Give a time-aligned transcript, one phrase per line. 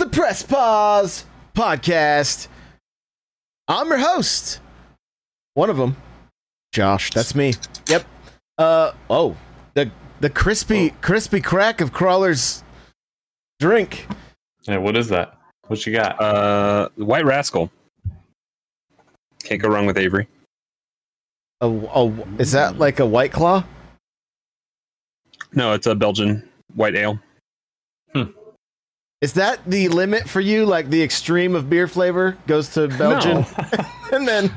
[0.00, 2.48] the Press Pause podcast.
[3.68, 4.60] I'm your host.
[5.52, 5.94] One of them,
[6.72, 7.10] Josh.
[7.10, 7.52] That's me.
[7.86, 8.06] Yep.
[8.56, 9.36] Uh oh,
[9.74, 9.90] the
[10.20, 12.64] the crispy crispy crack of crawlers
[13.60, 14.06] drink.
[14.62, 15.36] Yeah, what is that?
[15.66, 16.18] What you got?
[16.18, 17.70] Uh, White Rascal.
[19.44, 20.26] Can't go wrong with Avery.
[21.60, 22.06] A, a,
[22.38, 23.64] is that like a white claw?
[25.52, 27.20] No, it's a Belgian white ale.
[29.20, 30.64] Is that the limit for you?
[30.64, 33.44] Like the extreme of beer flavor goes to Belgian,
[34.12, 34.50] and then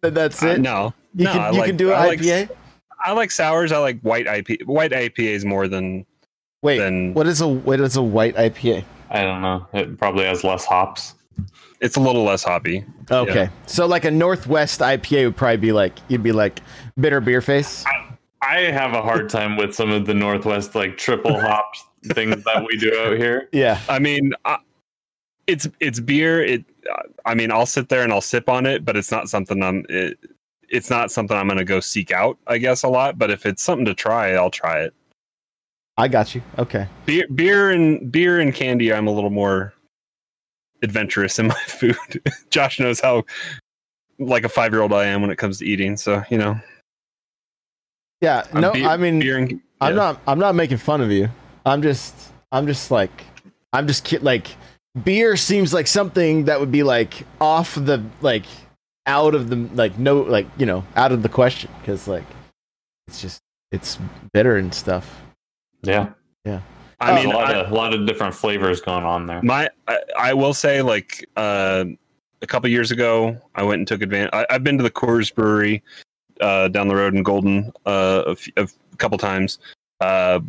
[0.00, 0.60] then that's Uh, it.
[0.60, 2.50] no, you no, can I you like- can do I an like- IPA.
[3.04, 3.72] I like sours.
[3.72, 6.06] I like white IP, white IPAs more than
[6.62, 8.84] Wait, then- what is a what is a white IPA?
[9.10, 9.66] I don't know.
[9.74, 11.14] It probably has less hops.
[11.82, 12.84] it's a little less hoppy.
[13.10, 16.60] Okay, so like a Northwest IPA would probably be like you'd be like
[16.98, 17.84] bitter beer face.
[18.42, 21.84] I have a hard time with some of the Northwest like triple hops
[22.14, 23.48] things that we do out here.
[23.52, 24.58] Yeah, I mean, I,
[25.46, 26.42] it's it's beer.
[26.42, 26.64] It.
[27.24, 29.84] I mean, I'll sit there and I'll sip on it, but it's not something I'm.
[29.88, 30.18] It,
[30.68, 32.38] it's not something I'm going to go seek out.
[32.48, 34.92] I guess a lot, but if it's something to try, I'll try it.
[35.96, 36.42] I got you.
[36.58, 38.92] Okay, Beer, beer and beer and candy.
[38.92, 39.72] I'm a little more
[40.82, 41.96] adventurous in my food.
[42.50, 43.24] Josh knows how
[44.18, 45.96] like a five year old I am when it comes to eating.
[45.96, 46.60] So you know,
[48.20, 48.44] yeah.
[48.52, 51.28] I'm No, beer- I mean and I'm not I'm not making fun of you.
[51.66, 52.14] I'm just
[52.52, 53.10] I'm just like
[53.72, 54.46] I'm just ki- like
[55.04, 58.44] beer seems like something that would be like off the like
[59.06, 62.24] out of the like no like you know out of the question because like
[63.08, 63.40] it's just
[63.72, 63.98] it's
[64.32, 65.22] bitter and stuff.
[65.82, 66.10] Yeah.
[66.44, 66.60] Yeah.
[67.00, 69.42] I mean, a lot I- of a lot of different flavors going on there.
[69.42, 71.84] My, I, I will say, like uh,
[72.40, 74.30] a couple years ago, I went and took advantage.
[74.32, 75.82] I, I've been to the Coors Brewery
[76.40, 79.58] uh, down the road in Golden uh, a, f- a f- couple times,
[80.00, 80.40] uh,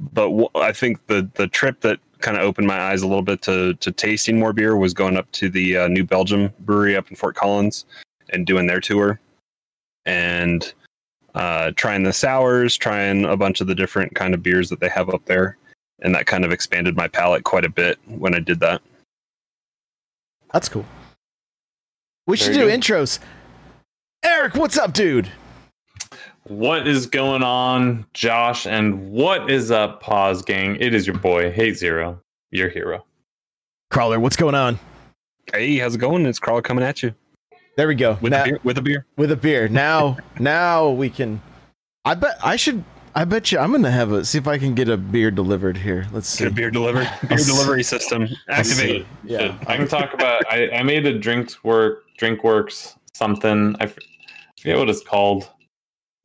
[0.00, 3.22] but w- I think the the trip that kind of opened my eyes a little
[3.22, 6.96] bit to to tasting more beer was going up to the uh, New Belgium Brewery
[6.96, 7.84] up in Fort Collins
[8.30, 9.20] and doing their tour,
[10.06, 10.72] and
[11.34, 14.88] uh, trying the sours, trying a bunch of the different kind of beers that they
[14.88, 15.56] have up there
[16.02, 18.80] and that kind of expanded my palate quite a bit when I did that.
[20.52, 20.84] That's cool.
[22.26, 22.80] We should do good.
[22.80, 23.18] intros.
[24.22, 25.30] Eric, what's up, dude?
[26.50, 28.66] What is going on, Josh?
[28.66, 30.76] And what is up, Pause Gang?
[30.80, 33.04] It is your boy, Hate Zero, your hero.
[33.90, 34.76] Crawler, what's going on?
[35.54, 36.26] Hey, how's it going?
[36.26, 37.14] It's Crawler coming at you
[37.76, 38.18] There we go.
[38.20, 38.60] with Now- a beer.
[38.64, 39.06] With a beer.
[39.16, 39.68] with a beer.
[39.68, 41.40] Now, now we can.
[42.04, 42.82] I bet I should.
[43.14, 45.76] I bet you I'm gonna have a see if I can get a beer delivered
[45.76, 46.08] here.
[46.12, 46.42] Let's see.
[46.42, 47.08] Get a beer delivered.
[47.28, 49.06] Beer delivery system activate.
[49.22, 49.38] Yeah.
[49.56, 50.42] Should- I can talk about.
[50.50, 53.76] I, I made a drink work, drink works something.
[53.78, 55.48] I forget what it's called.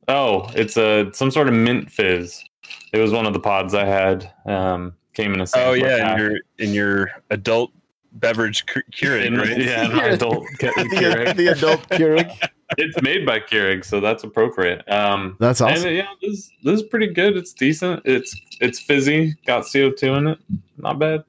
[0.08, 2.44] Oh, it's a some sort of mint fizz.
[2.92, 4.32] It was one of the pods I had.
[4.46, 7.72] Um, came in a Oh yeah, in your in your adult
[8.12, 9.58] beverage cu- Keurig, In- right?
[9.58, 11.36] yeah, an adult Ke- Keurig.
[11.36, 12.30] the adult Keurig.
[12.78, 14.82] It's made by Keurig, so that's appropriate.
[14.92, 15.86] Um, That's and awesome.
[15.88, 17.36] uh, yeah, this this is pretty good.
[17.36, 18.02] It's decent.
[18.04, 19.34] It's it's fizzy.
[19.46, 20.38] Got CO two in it.
[20.76, 21.24] Not bad.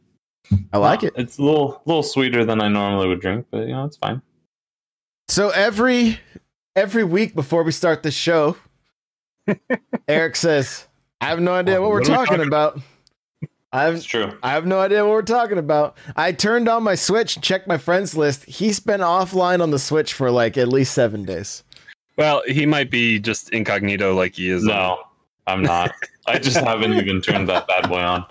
[0.74, 1.14] I like it.
[1.16, 4.22] It's a little little sweeter than I normally would drink, but you know it's fine.
[5.28, 6.20] So every
[6.76, 8.58] every week before we start the show,
[10.08, 10.88] Eric says,
[11.22, 12.80] "I have no idea what we're What are we talking talking about.
[13.74, 14.40] I It's have true.
[14.44, 15.98] I have no idea what we're talking about.
[16.16, 18.46] I turned on my Switch, and checked my friends list.
[18.46, 21.64] He's been offline on the Switch for like at least seven days.
[22.18, 24.64] Well, he might be just incognito like he is.
[24.64, 25.00] No,
[25.46, 25.92] I'm not.
[26.26, 28.26] I just haven't even turned that bad boy on.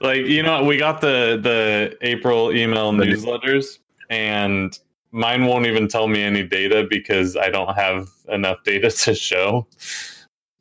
[0.00, 3.78] Like you know, we got the the April email newsletters,
[4.10, 4.78] and
[5.10, 9.66] mine won't even tell me any data because I don't have enough data to show.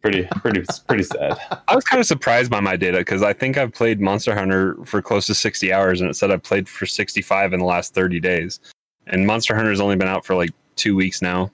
[0.07, 1.37] Pretty, pretty, pretty sad.
[1.67, 4.77] I was kind of surprised by my data because I think I've played Monster Hunter
[4.85, 7.93] for close to 60 hours, and it said I've played for 65 in the last
[7.93, 8.61] 30 days.
[9.07, 11.51] And Monster Hunter's only been out for like two weeks now,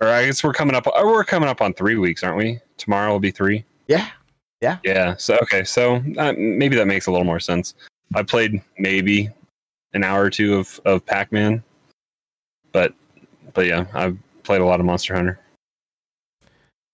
[0.00, 0.86] or I guess we're coming up.
[0.86, 2.60] Or we're coming up on three weeks, aren't we?
[2.76, 3.64] Tomorrow will be three.
[3.88, 4.08] Yeah,
[4.60, 4.78] Yeah.
[4.84, 5.16] Yeah.
[5.16, 5.64] So okay.
[5.64, 7.74] So uh, maybe that makes a little more sense.
[8.14, 9.30] I played maybe
[9.94, 11.60] an hour or two of of Pac Man,
[12.70, 12.94] but
[13.52, 15.40] but yeah, I've played a lot of Monster Hunter.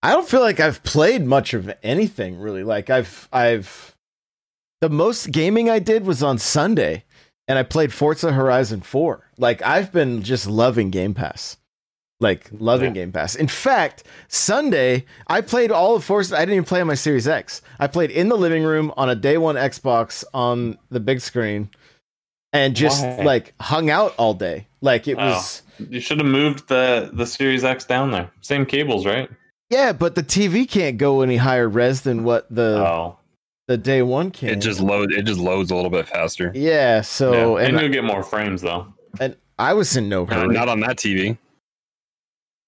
[0.02, 2.62] I don't feel like I've played much of anything really.
[2.62, 3.96] Like I've I've
[4.81, 7.04] the most gaming I did was on Sunday
[7.48, 9.31] and I played Forza Horizon 4.
[9.38, 11.56] Like I've been just loving Game Pass.
[12.20, 13.02] Like loving Yeah.
[13.02, 13.34] Game Pass.
[13.34, 17.26] In fact, Sunday I played all of Forza I didn't even play on my Series
[17.26, 17.62] X.
[17.81, 21.70] I played in the living room on a day 1 Xbox on the big screen
[22.52, 23.22] and just Why?
[23.22, 24.66] like hung out all day.
[24.81, 25.26] Like it Oh.
[25.26, 28.31] was You should have moved the the Series X down there.
[28.40, 29.28] Same cables, right?
[29.70, 33.18] Yeah, but the TV can't go any higher res than what the oh,
[33.68, 34.50] the day one can.
[34.50, 35.12] It just loads.
[35.14, 36.52] It just loads a little bit faster.
[36.54, 37.00] yeah.
[37.00, 37.66] So yeah.
[37.66, 38.86] and, and you'll get more frames though.
[39.18, 40.54] and I was in no Uh, hurry.
[40.54, 41.36] not on that TV.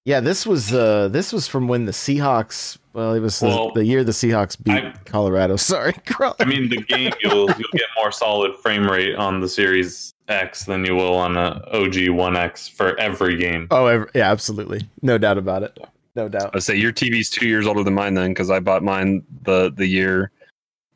[0.05, 2.77] Yeah, this was uh this was from when the Seahawks.
[2.93, 5.55] Well, it was the- Well, the, year the Seahawks beat I- Colorado.
[5.57, 5.93] Sorry,
[6.39, 10.65] I mean, the game you'll you'll get more solid frame rate on the Series X
[10.65, 13.67] than you will on a OG One X for every game.
[13.71, 15.77] oh ev- yeah, absolutely, no doubt about it.
[16.19, 16.53] No doubt.
[16.53, 19.71] I say your TV's two years older than mine then, because I bought mine the
[19.71, 20.31] the year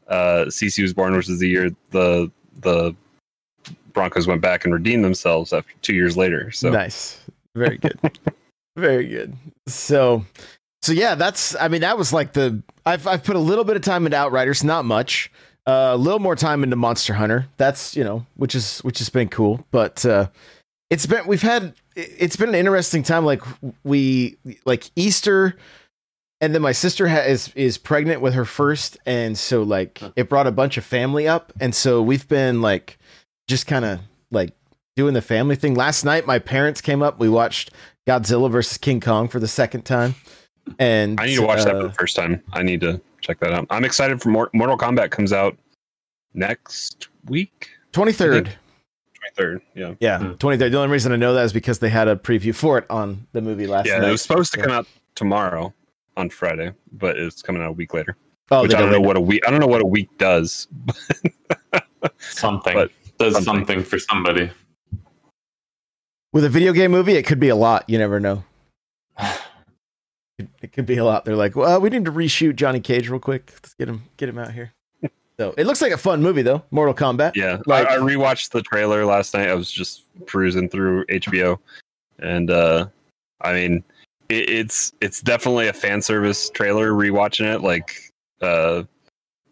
[0.09, 2.29] uh CC was born, which is the year the
[2.59, 2.93] the
[3.93, 6.51] Broncos went back and redeemed themselves after two years later.
[6.51, 7.21] So Nice,
[7.55, 7.97] very good,
[8.75, 9.33] very good.
[9.65, 10.25] So,
[10.81, 11.55] so yeah, that's.
[11.55, 12.61] I mean, that was like the.
[12.85, 15.31] I've I've put a little bit of time into Outriders, not much.
[15.65, 17.47] Uh, a little more time into Monster Hunter.
[17.55, 20.27] That's you know, which is which has been cool, but uh,
[20.93, 23.25] it's been we've had it- it's been an interesting time.
[23.25, 23.41] Like
[23.83, 25.55] we like Easter,
[26.39, 30.29] and then my sister ha- is is pregnant with her first, and so like it
[30.29, 32.97] brought a bunch of family up, and so we've been like
[33.47, 33.99] just kind of
[34.31, 34.51] like
[34.95, 35.73] doing the family thing.
[35.73, 37.19] Last night, my parents came up.
[37.19, 37.71] We watched
[38.07, 40.15] Godzilla versus King Kong for the second time,
[40.79, 42.41] and I need to watch that for uh, the first time.
[42.53, 43.65] I need to check that out.
[43.69, 45.57] I'm excited for Mor- Mortal Kombat comes out
[46.33, 48.11] next week, Twenty
[49.35, 49.61] third.
[49.75, 49.97] twenty third.
[49.99, 50.33] Yeah, Yeah, Hmm.
[50.33, 50.71] twenty third.
[50.71, 53.27] The only reason I know that is because they had a preview for it on
[53.33, 53.99] the movie last yeah.
[53.99, 54.07] night.
[54.09, 55.73] It was supposed to come out tomorrow
[56.17, 58.15] on Friday, but it's coming out a week later.
[58.51, 59.41] oh, which I don't know what a week.
[59.47, 60.67] I don't know what a week does.
[62.19, 63.53] Something But does something.
[63.65, 63.83] something.
[63.83, 64.51] for somebody.
[66.33, 67.13] with a video game movie.
[67.13, 67.89] It could be a lot.
[67.89, 68.43] You never know.
[69.19, 71.25] It, it could be a lot.
[71.25, 73.51] They're like, well, we need to reshoot Johnny Cage real quick.
[73.53, 74.73] Let's get him get him out here.
[75.37, 76.63] So it looks like a fun movie though.
[76.71, 77.35] Mortal Kombat.
[77.35, 79.49] Yeah, Like- I, I rewatched the trailer last night.
[79.49, 81.57] I was just perusing through HBO,
[82.19, 82.87] and uh,
[83.41, 83.83] I mean,
[84.29, 86.91] it, it's it's definitely a fan service trailer.
[86.91, 88.83] Rewatching it, like, uh,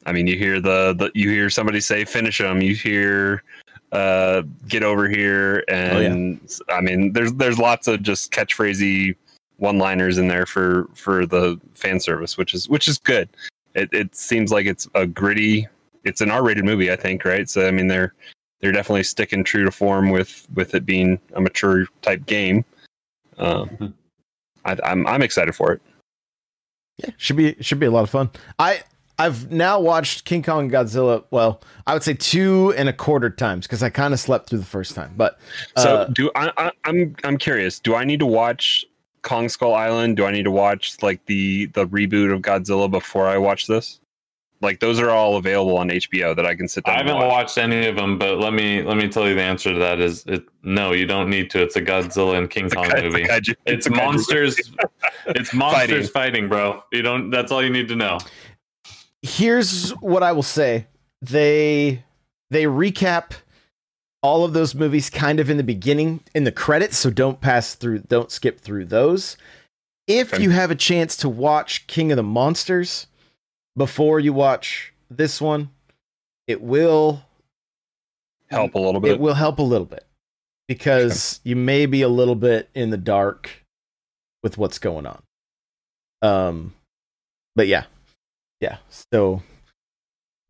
[0.06, 3.44] I mean, you hear the, the you hear somebody say "finish him," you hear
[3.92, 6.40] uh, "get over here," and
[6.70, 9.16] I mean, there's there's lots of just catchphrasy
[9.58, 13.30] one-liners in there for for the fan service, which is which is good.
[13.76, 15.68] It it seems like it's a gritty.
[16.04, 17.50] It's an R-rated movie, I think, right?
[17.50, 18.14] So I mean, they're
[18.60, 22.66] they're definitely sticking true to form with with it being a mature type game.
[23.38, 23.94] Um, Mhm.
[24.66, 25.82] I, I'm I'm excited for it.
[26.98, 28.30] Yeah, should be should be a lot of fun.
[28.60, 28.84] I
[29.18, 31.24] I've now watched King Kong and Godzilla.
[31.32, 34.60] Well, I would say two and a quarter times because I kind of slept through
[34.60, 35.14] the first time.
[35.16, 35.40] But
[35.78, 36.72] So uh, do I, I?
[36.86, 37.80] I'm I'm curious.
[37.80, 38.86] Do I need to watch
[39.24, 40.18] Kong Skull Island?
[40.18, 44.00] Do I need to watch like the the reboot of Godzilla before I watch this?
[44.62, 46.94] Like those are all available on HBO that I can sit down.
[46.94, 47.30] I haven't watch.
[47.32, 50.00] watched any of them, but let me let me tell you the answer to that
[50.00, 51.62] is it no, you don't need to.
[51.64, 53.24] It's a Godzilla and King It's a Kong it's a movie.
[53.24, 54.56] kaiju- It's a monsters.
[55.28, 56.48] It's monsters fighting.
[56.50, 56.84] bro.
[56.92, 57.30] You don't.
[57.32, 58.18] That's all you need to know.
[59.22, 60.88] here's what I will say:
[61.22, 62.04] they
[62.50, 63.32] they recap
[64.24, 67.74] all of those movies kind of in the beginning in the credits, so don't pass
[67.76, 69.36] through, don't skip through those.
[70.08, 70.44] If Okay.
[70.44, 73.08] you have a chance to watch King of the Monsters
[73.76, 75.70] before you watch this one,
[76.48, 77.24] it will
[78.50, 79.12] help a little bit.
[79.12, 80.06] it will help a little bit
[80.68, 83.64] because you may be a little bit in the dark
[84.44, 85.22] with what's going on.
[86.22, 86.74] Um,
[87.56, 87.86] but yeah,
[88.60, 88.78] yeah.
[89.12, 89.42] So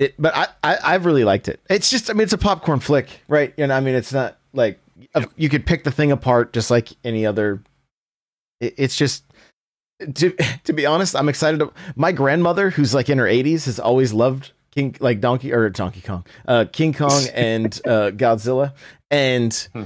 [0.01, 1.59] it, but I, I, I've really liked it.
[1.69, 3.53] It's just, I mean, it's a popcorn flick, right?
[3.57, 4.79] And I mean, it's not like
[5.35, 7.61] you could pick the thing apart just like any other.
[8.59, 9.23] It, it's just.
[10.15, 10.31] To,
[10.63, 11.59] to be honest, I'm excited.
[11.59, 15.69] To, my grandmother, who's like in her 80s, has always loved King like Donkey or
[15.69, 18.73] Donkey Kong, uh, King Kong and uh, Godzilla,
[19.11, 19.83] and Hmm.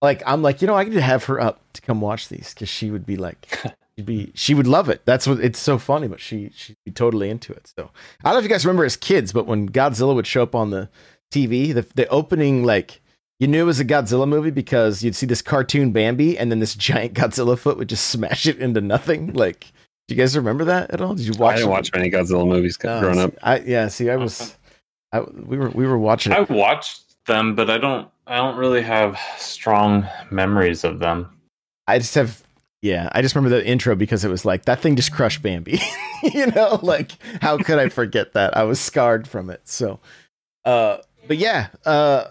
[0.00, 2.54] like I'm like you know I need to have her up to come watch these
[2.54, 3.48] because she would be like
[3.98, 5.02] she'd be she would love it.
[5.04, 7.72] That's what it's so funny, but she she'd be totally into it.
[7.76, 7.90] So
[8.22, 10.54] I don't know if you guys remember as kids, but when Godzilla would show up
[10.54, 10.88] on the
[11.32, 13.00] TV, the the opening like
[13.40, 16.60] you knew it was a Godzilla movie because you'd see this cartoon Bambi and then
[16.60, 19.32] this giant Godzilla foot would just smash it into nothing.
[19.32, 19.72] Like,
[20.06, 21.14] do you guys remember that at all?
[21.14, 21.54] Did you watch?
[21.54, 21.72] I didn't it?
[21.72, 23.34] watch many Godzilla movies No, growing up.
[23.42, 23.88] I yeah.
[23.88, 24.56] See, I was,
[25.12, 28.08] I we were we were watching I watched them, but I don't.
[28.28, 31.30] I don't really have strong memories of them.
[31.86, 32.42] I just have
[32.82, 33.08] yeah.
[33.12, 35.80] I just remember the intro because it was like that thing just crushed Bambi.
[36.22, 38.56] you know, like how could I forget that?
[38.56, 39.62] I was scarred from it.
[39.68, 40.00] So,
[40.64, 42.24] uh, but yeah, uh.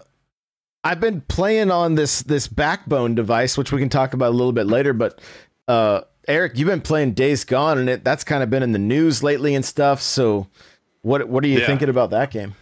[0.84, 4.52] I've been playing on this this backbone device, which we can talk about a little
[4.52, 4.92] bit later.
[4.92, 5.20] But
[5.66, 8.78] uh, Eric, you've been playing Days Gone, and it that's kind of been in the
[8.78, 10.00] news lately and stuff.
[10.00, 10.46] So,
[11.02, 11.66] what what are you Yeah.
[11.66, 12.54] thinking about that game?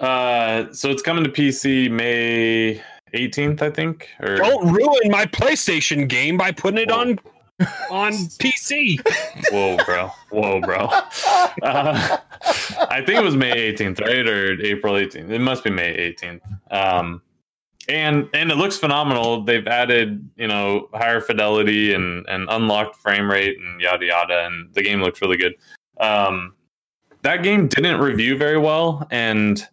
[0.00, 2.82] Uh, so it's coming to PC May
[3.14, 4.08] 18th, I think.
[4.20, 7.18] Or Don't ruin my PlayStation game by putting it on
[7.90, 8.98] on PC.
[9.50, 10.10] Whoa, bro.
[10.30, 10.88] Whoa, bro.
[11.62, 12.18] Uh,
[12.90, 15.30] I think it was May 18th, right, or April 18th.
[15.30, 16.40] It must be May 18th.
[16.70, 17.22] Um,
[17.88, 19.42] and and it looks phenomenal.
[19.42, 24.74] They've added you know higher fidelity and and unlocked frame rate and yada yada, and
[24.74, 25.54] the game looks really good.
[26.00, 26.54] Um,
[27.22, 29.66] that game didn't review very well, and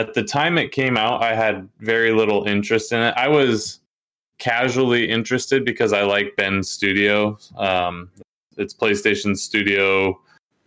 [0.00, 3.12] at the time it came out, I had very little interest in it.
[3.18, 3.80] I was
[4.38, 7.38] casually interested because I like Bend Studio.
[7.58, 8.10] Um,
[8.56, 10.18] it's PlayStation Studio.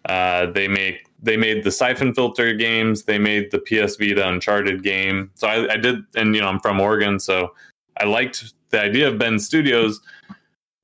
[0.05, 3.03] Uh, they make they made the Siphon Filter games.
[3.03, 5.31] They made the PS Vita Uncharted game.
[5.33, 7.55] So I, I did, and you know I'm from Oregon, so
[7.97, 9.99] I liked the idea of Bend Studios.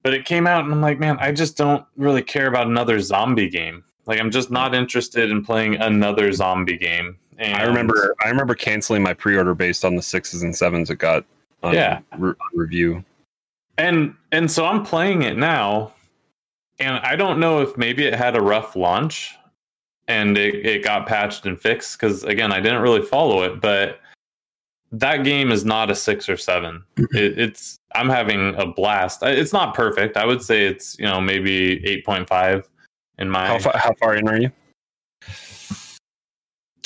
[0.02, 3.00] But it came out, and I'm like, man, I just don't really care about another
[3.00, 3.84] zombie game.
[4.08, 7.20] Like I'm just not interested in playing another zombie game.
[7.40, 10.98] And I remember I remember canceling my pre-order based on the sixes and sevens it
[10.98, 11.26] got
[11.64, 12.00] on Yeah.
[12.18, 13.04] re- review.
[13.78, 15.94] and and so I'm playing it now,
[16.80, 19.36] and I don't know if maybe it had a rough launch,
[20.10, 24.02] and it, it got patched and fixed because again I didn't really follow it, but
[24.92, 26.84] that game is not a six or seven.
[26.98, 27.16] Mm-hmm.
[27.16, 29.24] It, it's I'm having a blast.
[29.24, 30.18] It's not perfect.
[30.18, 32.68] I would say it's you know maybe eight point five
[33.18, 34.52] in my How far, how far in are you?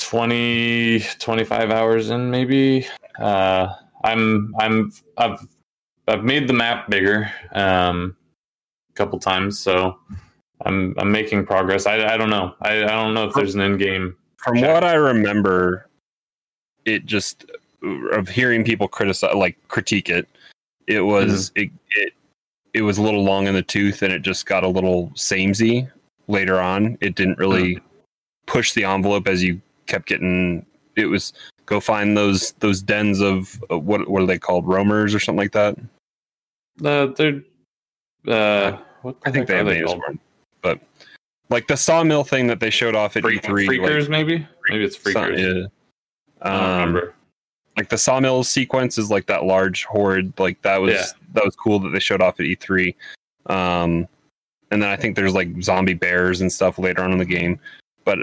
[0.04, 2.86] 20 25 hours in maybe.
[3.18, 3.68] Uh
[4.04, 5.40] i'm i'm i've
[6.08, 8.14] i've made the map bigger um
[8.90, 9.98] a couple times so
[10.66, 11.86] i'm i'm making progress.
[11.86, 12.54] I i don't know.
[12.60, 14.74] I i don't know if there's an end game From Check.
[14.74, 15.88] what I remember,
[16.84, 17.46] it just
[18.12, 20.28] of hearing people criticize, like critique it,
[20.86, 22.12] it was it, it
[22.74, 25.88] it was a little long in the tooth, and it just got a little samey
[26.28, 26.98] later on.
[27.00, 27.80] It didn't really
[28.46, 30.64] push the envelope as you kept getting.
[30.96, 31.32] It was
[31.66, 35.38] go find those those dens of uh, what what are they called roamers or something
[35.38, 35.76] like that.
[36.84, 37.42] uh they're
[38.28, 40.14] uh what the I think they have names for
[40.62, 40.80] but
[41.50, 43.48] like the sawmill thing that they showed off at Freak- E3.
[43.68, 45.66] like- freakers maybe maybe it's freakers yeah.
[46.42, 47.14] i don't Um, remember
[47.76, 51.04] like the sawmill sequence is like that large horde like that was Yeah.
[51.34, 52.94] that was cool that they showed off at E3
[53.46, 54.08] um
[54.70, 57.58] and then I think there's like zombie bears and stuff later on in the game
[58.04, 58.18] but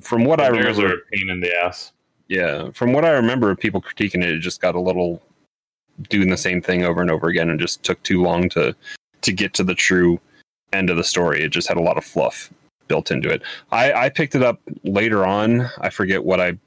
[0.00, 1.92] from what I The bears remember are a pain in the ass.
[2.28, 5.20] Yeah from what I remember of people critiquing it it just got a little
[6.08, 8.74] doing the same thing over and over again and just took too long to
[9.22, 10.20] to get to the true
[10.72, 11.42] end of the story.
[11.42, 12.50] It just had a lot of fluff
[12.88, 13.42] built into it.
[13.72, 15.70] I I picked it up later on.
[15.78, 16.58] I forget what I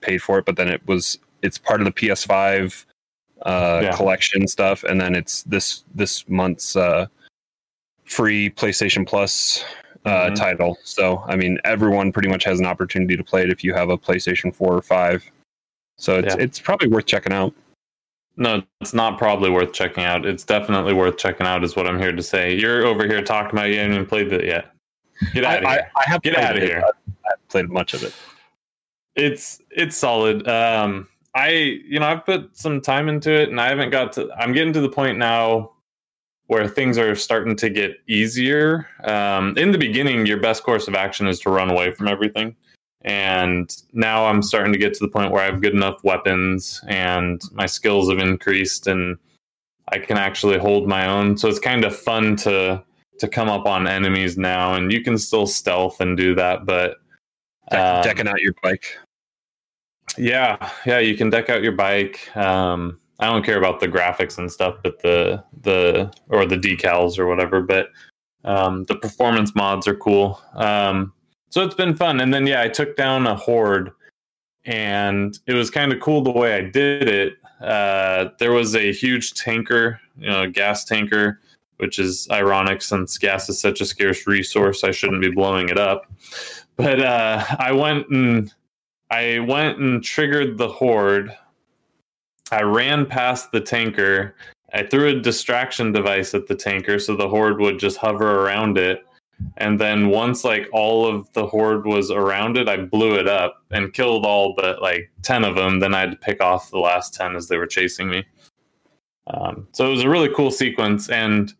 [0.00, 2.84] paid for it but then it was it's part of the PS5
[3.42, 3.96] uh, Yeah.
[3.96, 7.06] collection stuff, and then it's this this month's uh,
[8.04, 9.64] free PlayStation Plus
[10.04, 10.34] uh, Mhm.
[10.34, 10.78] title.
[10.84, 13.88] So I mean, everyone pretty much has an opportunity to play it if you have
[13.90, 15.24] a PlayStation Four or Five.
[15.96, 16.42] So it's Yeah.
[16.42, 17.54] it's probably worth checking out.
[18.36, 20.26] No, it's not probably worth checking out.
[20.26, 22.52] It's definitely worth checking out, is what I'm here to say.
[22.54, 24.72] You're over here talking about you haven't even played it yet.
[25.32, 25.88] Get out of here.
[25.96, 26.78] I, I have Get out of here.
[26.78, 26.90] I
[27.30, 28.12] haven't played much of it.
[29.14, 30.48] It's it's solid.
[30.48, 34.28] Um, I you know I've put some time into it, and I haven't got to.
[34.36, 35.70] I'm getting to the point now
[36.46, 38.86] where things are starting to get easier.
[39.04, 42.54] Um, in the beginning, your best course of action is to run away from everything.
[43.02, 46.82] And now I'm starting to get to the point where I have good enough weapons
[46.86, 49.18] and my skills have increased and
[49.92, 51.36] I can actually hold my own.
[51.36, 52.82] So it's kind of fun to
[53.20, 56.96] to come up on enemies now and you can still stealth and do that, but
[57.70, 58.98] um, decking out your bike.
[60.18, 62.34] yeah, yeah, you can deck out your bike.
[62.36, 67.18] Um, I don't care about the graphics and stuff, but the the or the decals
[67.18, 67.60] or whatever.
[67.60, 67.88] But
[68.44, 70.40] um, the performance mods are cool.
[70.54, 71.12] Um,
[71.50, 72.20] so it's been fun.
[72.20, 73.92] And then yeah, I took down a horde,
[74.64, 77.34] and it was kind of cool the way I did it.
[77.60, 81.40] Uh, there was a huge tanker, you know, gas tanker,
[81.78, 84.84] which is ironic since gas is such a scarce resource.
[84.84, 86.06] I shouldn't be blowing it up.
[86.76, 88.52] But uh, I went and
[89.10, 91.34] I went and triggered the horde.
[92.54, 94.36] I ran past the tanker.
[94.72, 98.78] I threw a distraction device at the tanker so the horde would just hover around
[98.78, 99.04] it.
[99.56, 103.56] And then once like all of the horde was around it, I blew it up
[103.72, 105.80] and killed all but like 10 of them.
[105.80, 108.24] Then I had to pick off the last 10 as they were chasing me.
[109.26, 111.10] Um, so it was a really cool sequence.
[111.10, 111.52] And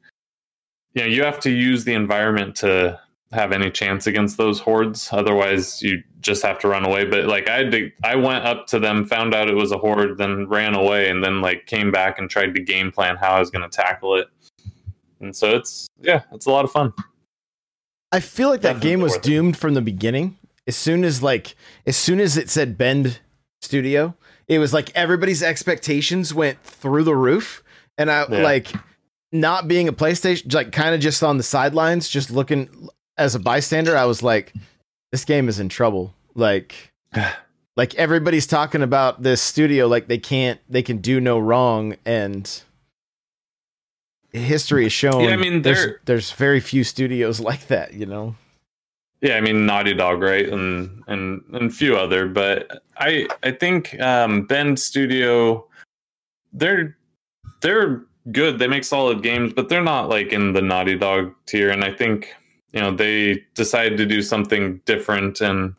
[0.92, 3.00] you know, you have to use the environment to
[3.34, 5.08] have any chance against those hordes.
[5.12, 7.04] Otherwise, you just have to run away.
[7.04, 9.78] But like I had to, I went up to them, found out it was a
[9.78, 13.32] horde, then ran away, and then like came back and tried to game plan how
[13.32, 14.28] I was going to tackle it.
[15.20, 16.92] And so it's yeah, it's a lot of fun.
[18.12, 19.22] I feel like that Definitely game was worth it.
[19.28, 20.38] doomed from the beginning.
[20.66, 23.20] As soon as like as soon as it said Bend
[23.60, 24.14] Studio,
[24.48, 27.62] it was like everybody's expectations went through the roof.
[27.98, 28.42] And I Yeah.
[28.42, 28.72] like
[29.32, 33.38] not being a PlayStation, like kind of just on the sidelines, just looking as a
[33.38, 34.52] bystander, I was like,
[35.12, 36.14] this game is in trouble.
[36.34, 36.92] Like,
[37.76, 42.50] like everybody's talking about this studio, like they can't, they can do no wrong, and
[44.32, 45.24] history has shown.
[45.24, 47.94] Yeah, I mean, there's there's very few studios like that.
[47.94, 48.36] You know.
[49.20, 53.98] Yeah, I mean Naughty Dog, right, and and and few other, but I I think
[54.00, 55.66] um, Bend Studio,
[56.52, 56.96] they're
[57.62, 58.02] they're
[58.32, 58.58] good.
[58.58, 61.70] They make solid games, but they're not like in the Naughty Dog tier.
[61.70, 62.34] And I think
[62.74, 65.40] you know they decided to do something different.
[65.40, 65.74] And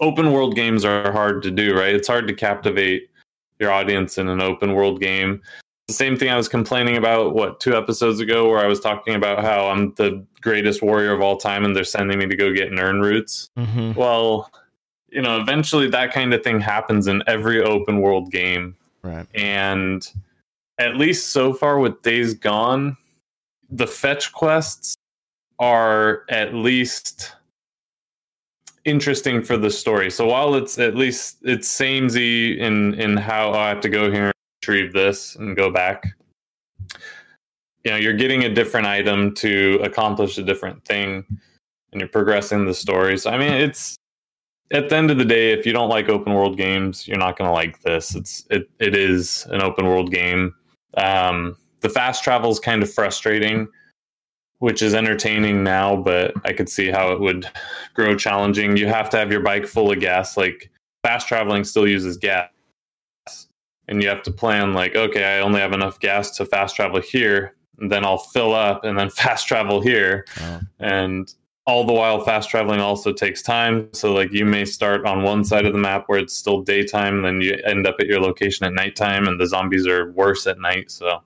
[0.00, 1.94] open world games are hard to do, right?
[1.94, 3.10] It's hard to captivate
[3.58, 5.42] your audience in an open world game.
[5.88, 9.16] The same thing I was complaining about what two episodes ago, where I was talking
[9.16, 12.54] about how I'm the greatest warrior of all time, and they're sending me to go
[12.54, 13.50] get Nirnroots.
[13.58, 13.98] Mm-hmm.
[13.98, 14.50] Well,
[15.08, 18.76] you know, eventually that kind of thing happens in every open world game.
[19.02, 19.26] Right.
[19.34, 20.08] And
[20.78, 22.96] at least so far with Days Gone,
[23.68, 24.96] the fetch quests
[25.64, 27.32] are at least
[28.84, 30.10] interesting for the story.
[30.10, 34.26] So while it's at least it's samey in in how I have to go here
[34.26, 36.04] and retrieve this and go back,
[37.84, 41.24] you know, you're getting a different item to accomplish a different thing,
[41.92, 43.16] and you're progressing the story.
[43.16, 43.96] So I mean, it's
[44.70, 47.38] at the end of the day, if you don't like open world games, you're not
[47.38, 48.14] going to like this.
[48.14, 50.54] It's it it is an open world game.
[50.98, 53.68] Um, the fast travel is kind of frustrating,
[54.58, 57.48] which is entertaining now, but I could see how it would
[57.94, 58.76] grow challenging.
[58.76, 60.36] You have to have your bike full of gas.
[60.36, 60.70] Like
[61.02, 62.48] fast traveling still uses gas,
[63.88, 67.00] and you have to plan like, okay, I only have enough gas to fast travel
[67.00, 70.60] here, and then I'll fill up and then fast travel here Wow.
[70.80, 71.32] and
[71.66, 75.44] all the while fast traveling also takes time so like you may start on one
[75.44, 78.66] side of the map where it's still daytime then you end up at your location
[78.66, 81.22] at nighttime and the zombies are worse at night so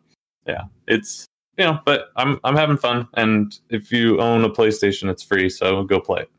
[0.46, 1.26] yeah it's
[1.58, 5.48] you know but i'm i'm having fun and if you own a playstation it's free
[5.48, 6.30] so go play it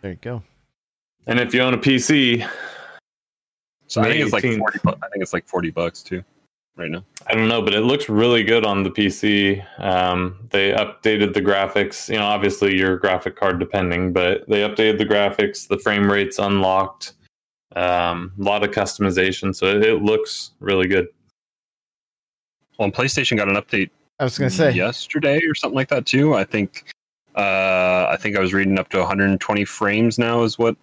[0.00, 0.42] There you go.
[1.26, 2.48] and if you own a pc
[3.88, 4.78] So I think it's like forty.
[4.84, 6.22] bu- I think it's like forty bucks too,
[6.76, 7.02] right now.
[7.26, 9.64] I don't know, but it looks really good on the PC.
[9.82, 12.06] Um, they updated the graphics.
[12.10, 15.66] You know, obviously your graphic card depending, but they updated the graphics.
[15.66, 17.14] The frame rate's unlocked.
[17.76, 21.06] Um, a lot of customization, so it, it looks really good.
[22.78, 24.72] Well, and PlayStation got an update I was gonna say.
[24.72, 26.34] yesterday or something like that too.
[26.34, 26.92] I think.
[27.34, 30.76] Uh, I think I was reading up to 120 frames now is what.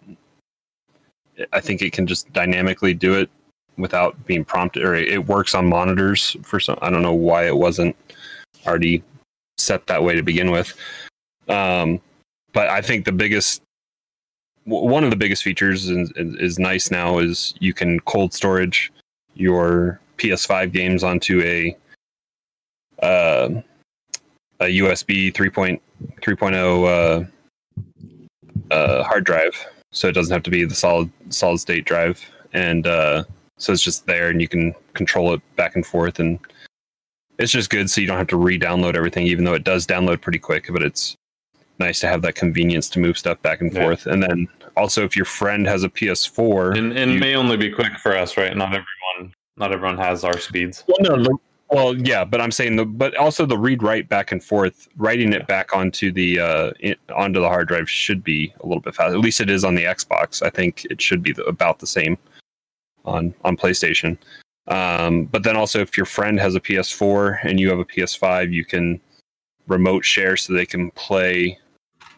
[1.52, 3.30] I think it can just dynamically do it
[3.78, 6.80] without being prompted, or it works on monitors for some.
[6.82, 7.96] I don't know why it wasn't
[8.66, 9.04] already
[9.58, 10.74] set that way to begin with.
[11.48, 12.00] Um,
[12.54, 13.62] but I think the biggest,
[14.64, 18.92] one of the biggest features is, is nice now is you can cold storage
[19.36, 21.76] your PS5 games onto a
[23.00, 23.50] uh,
[24.60, 27.28] a USB 3.3.0
[28.72, 29.54] uh, uh, hard drive,
[29.92, 33.24] so it doesn't have to be the solid solid state drive, and uh,
[33.58, 36.40] so it's just there, and you can control it back and forth, and
[37.38, 40.22] it's just good, so you don't have to re-download everything, even though it does download
[40.22, 41.16] pretty quick, but it's
[41.80, 43.82] nice to have that convenience to move stuff back and Yeah.
[43.84, 47.58] forth, and then also if your friend has a PS4, And and you- may only
[47.58, 48.56] be quick for us, right?
[48.56, 50.84] Not everyone, not everyone has our speeds.
[50.88, 51.38] Well, no, the,
[51.70, 55.34] well, yeah, but I'm saying the, but also the read write back and forth, writing
[55.34, 58.94] it back onto the uh, in, onto the hard drive should be a little bit
[58.94, 59.16] faster.
[59.16, 60.44] At least it is on the Xbox.
[60.44, 62.18] I think it should be the, about the same
[63.04, 64.18] on on PlayStation.
[64.68, 68.52] Um, but then also, if your friend has a PS4 and you have a PS5,
[68.52, 69.00] you can
[69.68, 71.58] remote share so they can play.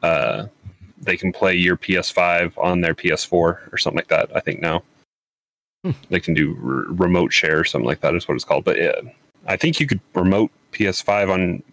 [0.04, 0.48] Uh,
[1.00, 4.36] they can play your PS5 on their PS4 or something like that.
[4.36, 4.84] I think now
[6.10, 8.66] they can do r- remote share or something like that is what it's called.
[8.66, 8.94] But yeah,
[9.48, 11.64] I think you could remote PS5 on.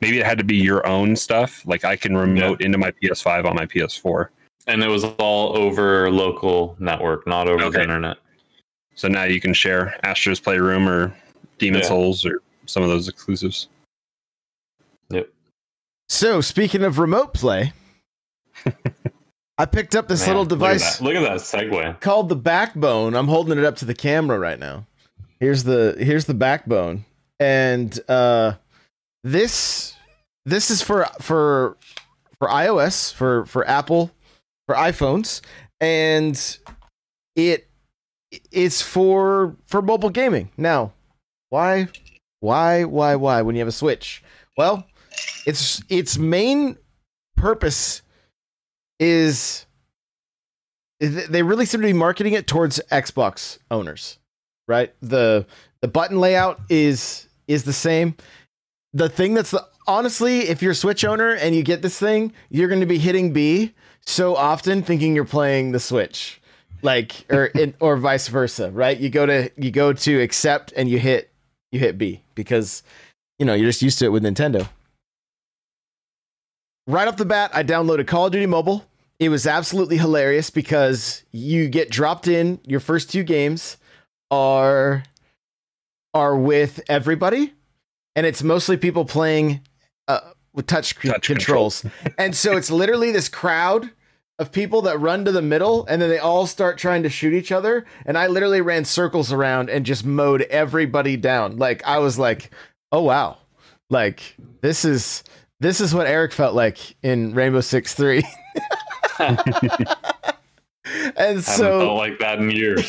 [0.00, 1.64] Maybe it had to be your own stuff.
[1.66, 4.28] Like I can remote into my PS5 on my PS4.
[4.66, 8.18] And it was all over local network, not over the internet.
[8.94, 11.14] So now you can share Astro's Playroom or
[11.58, 11.88] Demon Yeah.
[11.88, 13.68] Souls or some of those exclusives.
[15.10, 15.28] Yep.
[16.08, 17.72] So speaking of remote play,
[19.58, 22.00] I picked up this Man, little look at device that- Look at that segue.
[22.00, 23.14] called the Backbone.
[23.14, 24.86] I'm holding it up to the camera right now.
[25.42, 27.04] Here's the here's the Backbone,
[27.40, 28.52] and uh,
[29.24, 29.96] this
[30.46, 31.76] this is for for
[32.38, 34.12] for iOS for for Apple
[34.68, 35.40] for iPhones,
[35.80, 36.58] and
[37.34, 37.68] it
[38.52, 40.50] it's for for mobile gaming.
[40.56, 40.92] Now,
[41.50, 41.88] why
[42.38, 44.22] why why why when you have a Switch?
[44.56, 44.86] Well,
[45.44, 46.76] its its main
[47.36, 48.02] purpose
[49.00, 49.66] is
[51.00, 54.20] they really seem to be marketing it towards Xbox owners,
[54.72, 54.94] right?
[55.02, 55.44] The
[55.82, 58.16] the button layout is is the same.
[58.94, 62.32] The thing that's the honestly, if you're a Switch owner and you get this thing,
[62.48, 63.74] you're going to be hitting B
[64.06, 66.40] so often, thinking you're playing the Switch,
[66.80, 68.98] like or in, or vice versa, right?
[68.98, 71.30] You go to you go to accept and you hit
[71.70, 72.82] you hit B because
[73.38, 74.68] you know you're just used to it with Nintendo.
[76.86, 78.86] Right off the bat, I downloaded Call of Duty Mobile.
[79.20, 82.58] It was absolutely hilarious because you get dropped in.
[82.66, 83.76] Your first two games
[84.32, 85.04] are
[86.14, 87.52] are with everybody,
[88.16, 89.60] and it's mostly people playing
[90.08, 90.20] uh,
[90.52, 91.84] with touch, c- Touch controls.
[92.18, 93.90] and so it's literally this crowd
[94.38, 97.32] of people that run to the middle, and then they all start trying to shoot
[97.32, 97.84] each other.
[98.04, 101.58] And I literally ran circles around and just mowed everybody down.
[101.58, 102.50] Like I was like,
[102.90, 103.36] oh wow,
[103.90, 105.22] like this is
[105.60, 108.24] this is what Eric felt like in Rainbow Six Three.
[110.94, 112.86] and Haven't so felt like that in years.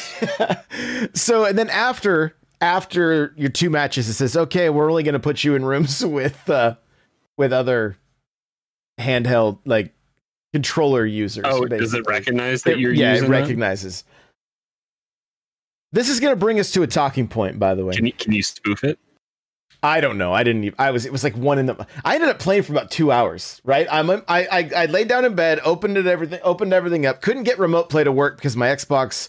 [1.13, 5.20] so and then after after your two matches it says okay we're only going to
[5.20, 6.76] put you in rooms with uh
[7.38, 7.98] with other
[9.00, 9.94] handheld like
[10.54, 14.04] controller users Oh, does it recognize that It- you're yeah using it recognizes
[15.92, 18.13] this is going to bring us to a talking point by the way Can you
[18.13, 18.98] can you spoof it?
[19.84, 20.34] I don't know.
[20.34, 20.63] I didn't.
[20.63, 21.06] Even, I was.
[21.06, 21.86] It was like one in the.
[22.06, 23.62] I ended up playing for about two hours.
[23.65, 23.86] Right.
[23.91, 24.10] I'm.
[24.10, 24.24] I.
[24.30, 27.22] I, I laid down in bed, opened it everything, opened everything up.
[27.22, 29.28] Couldn't get remote play to work because my Xbox.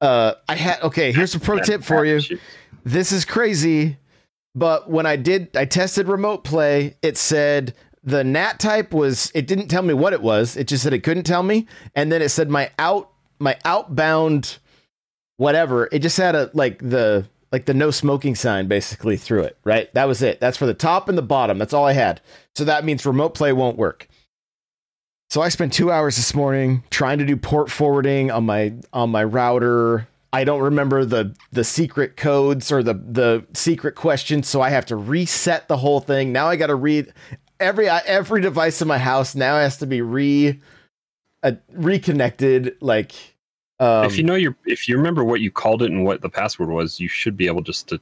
[0.00, 0.82] Uh, I had.
[0.82, 1.12] Okay.
[1.12, 2.20] Here's a pro tip for you.
[2.84, 3.98] This is crazy,
[4.54, 6.96] but when I did, I tested remote play.
[7.02, 9.30] It said the NAT type was.
[9.34, 10.56] It didn't tell me what it was.
[10.56, 14.56] It just said it couldn't tell me, and then it said my out my outbound,
[15.36, 15.88] whatever.
[15.92, 19.58] It just had a like the like the no smoking sign basically through it.
[19.62, 19.92] Right.
[19.94, 20.40] That was it.
[20.40, 21.58] That's for the top and the bottom.
[21.58, 22.20] That's all I had.
[22.56, 24.08] So that means remote play won't work.
[25.30, 29.10] So I spent two hours this morning trying to do port forwarding on my on
[29.10, 30.08] my router.
[30.32, 34.86] I don't remember the the secret codes or the the secret questions, so I have
[34.86, 36.32] to reset the whole thing.
[36.32, 37.12] Now I got to read
[37.60, 40.60] every every device in my house now has to be re
[41.42, 42.76] uh, reconnected.
[42.82, 43.31] Like
[43.82, 46.28] um, if you know your if you remember what you called it and what the
[46.28, 48.00] password was, you should be able just to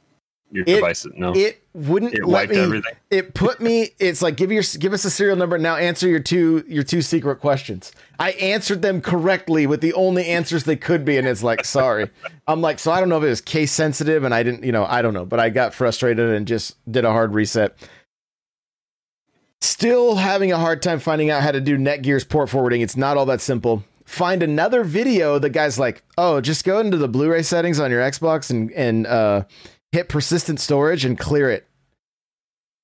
[0.53, 1.17] your It- device it.
[1.17, 2.59] No, it, it wouldn't let wiped me.
[2.59, 2.95] everything.
[3.11, 6.19] it put me it's like give your give us a serial number now answer your
[6.19, 11.05] two your two secret questions i answered them correctly with the only answers they could
[11.05, 12.11] be and it's like sorry
[12.49, 14.73] i'm like so i don't know if it was case sensitive and i didn't you
[14.73, 17.77] know i don't know but i got frustrated and just did a hard reset
[19.61, 23.17] still having a hard time finding out how to do netgear's port forwarding it's not
[23.17, 27.43] all that simple find another video the guy's like oh just go into the blu-ray
[27.43, 29.45] settings on your xbox and and uh
[29.93, 31.67] hit persistent storage and clear it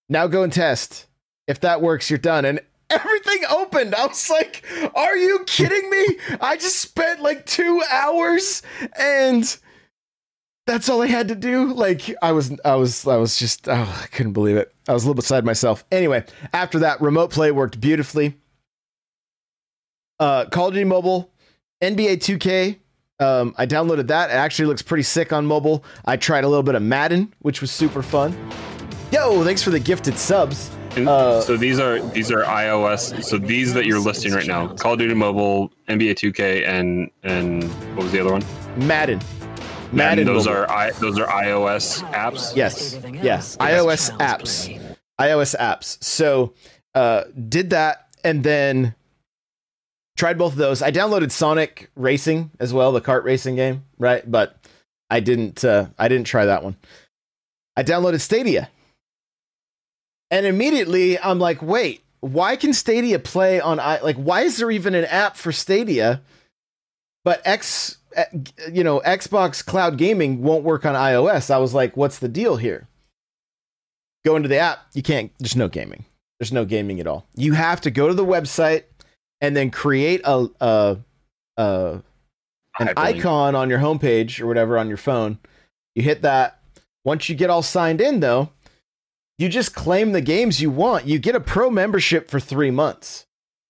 [0.08, 1.06] now go and test.
[1.46, 2.44] If that works, you're done.
[2.44, 2.60] And
[2.90, 3.94] everything opened.
[3.94, 6.18] I was like, are you kidding me?
[6.40, 8.62] I just spent like two hours
[8.98, 9.56] and
[10.66, 11.72] that's all I had to do.
[11.72, 14.74] Like I was, I was, I was just, oh, I couldn't believe it.
[14.88, 15.84] I was a little beside myself.
[15.90, 18.36] Anyway, after that, remote play worked beautifully.
[20.18, 21.30] Uh, Call of Duty Mobile,
[21.82, 22.78] NBA 2K.
[23.18, 24.30] Um, I downloaded that.
[24.30, 25.84] It actually looks pretty sick on mobile.
[26.04, 28.36] I tried a little bit of Madden, which was super fun.
[29.10, 30.70] Yo, thanks for the gifted subs.
[30.96, 33.22] Uh, so these are these are iOS.
[33.22, 37.64] So these that you're listing right now: Call of Duty Mobile, NBA 2K, and and
[37.94, 38.44] what was the other one?
[38.76, 39.20] Madden.
[39.92, 40.26] Madden.
[40.26, 40.62] those mobile.
[40.62, 42.56] are i those are iOS apps.
[42.56, 46.02] yes, yeah, iOS apps, iOS apps.
[46.02, 46.54] So,
[46.94, 48.94] uh, did that and then
[50.16, 50.82] tried both of those.
[50.82, 54.28] I downloaded Sonic Racing as well, the kart racing game, right?
[54.28, 54.56] But
[55.10, 55.64] I didn't.
[55.64, 56.76] Uh, I didn't try that one.
[57.76, 58.70] I downloaded Stadia,
[60.30, 64.16] and immediately I'm like, wait, why can Stadia play on i like?
[64.16, 66.22] Why is there even an app for Stadia?
[67.24, 68.24] But X, eh,
[68.72, 71.50] you know, Xbox Cloud Gaming won't work on iOS.
[71.50, 72.88] I was like, what's the deal here?
[74.24, 75.32] Go into the app, you can't.
[75.38, 76.04] There's no gaming.
[76.38, 77.26] There's no gaming at all.
[77.34, 78.84] You have to go to the website
[79.40, 80.96] and then create a a,
[81.56, 82.02] a
[82.78, 85.38] an icon on your homepage or whatever on your phone.
[85.94, 86.60] You hit that.
[87.04, 88.50] Once you get all signed in, though,
[89.38, 91.06] you just claim the games you want.
[91.06, 93.26] You get a pro membership for three months,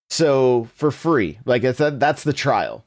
[0.09, 1.39] so for free.
[1.45, 2.85] Like I said, that's the trial.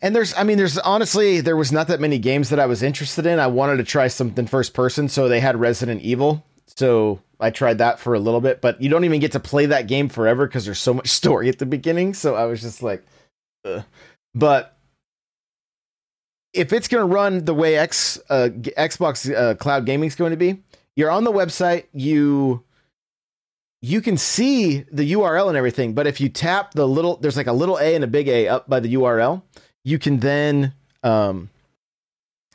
[0.00, 2.82] And there's, I mean, there's honestly, there was not that many games that I was
[2.82, 3.38] interested in.
[3.38, 6.44] I wanted to try something first person, so they had Resident Evil.
[6.66, 9.66] So I tried that for a little bit, but you don't even get to play
[9.66, 12.14] that game forever because there's so much story at the beginning.
[12.14, 13.02] So I was just like,
[13.64, 13.84] Ugh.
[14.34, 14.76] but
[16.54, 20.30] if it's going to run the way X uh, Xbox uh, Cloud Gaming is going
[20.30, 20.62] to be,
[20.96, 22.62] you're on the website, you
[23.80, 27.48] you can see the URL and everything, but if you tap the little, there's like
[27.48, 29.42] a little A and a big A up by the URL,
[29.84, 31.50] you can then um,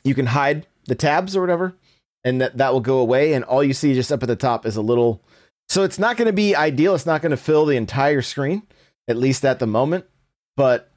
[0.04, 1.74] you can hide the tabs or whatever.
[2.28, 4.66] And that that will go away, and all you see just up at the top
[4.66, 5.22] is a little.
[5.68, 6.94] So it's not going to be ideal.
[6.94, 8.62] It's not going to fill the entire screen,
[9.06, 10.06] at least at the moment.
[10.56, 10.90] But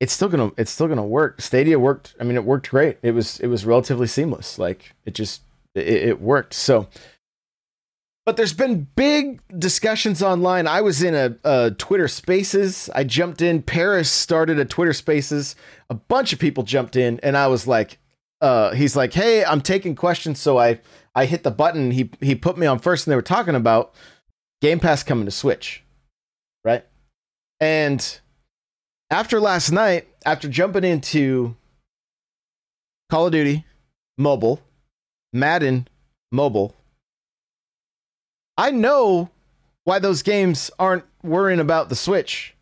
[0.00, 1.40] it's still gonna it's still gonna work.
[1.40, 2.14] Stadia worked.
[2.20, 2.98] I mean, it worked great.
[3.02, 4.58] It was it was relatively seamless.
[4.58, 5.42] Like it just
[5.74, 6.54] it, it worked.
[6.54, 6.88] So,
[8.26, 10.66] but there's been big discussions online.
[10.66, 12.90] I was in a, a Twitter Spaces.
[12.94, 13.62] I jumped in.
[13.62, 15.56] Paris started a Twitter Spaces.
[15.88, 17.98] A bunch of people jumped in, and I was like,
[18.40, 20.40] uh, he's like, hey, I'm taking questions.
[20.40, 20.80] So I
[21.14, 21.90] I hit the button.
[21.90, 23.94] He he put me on first, and they were talking about
[24.60, 25.82] Game Pass coming to Switch,
[26.64, 26.84] right?
[27.60, 28.20] And
[29.10, 31.56] after last night, after jumping into
[33.10, 33.64] Call of Duty
[34.18, 34.60] mobile,
[35.32, 35.88] Madden
[36.30, 36.74] mobile,
[38.58, 39.30] I know
[39.84, 42.54] why those games aren't worrying about the Switch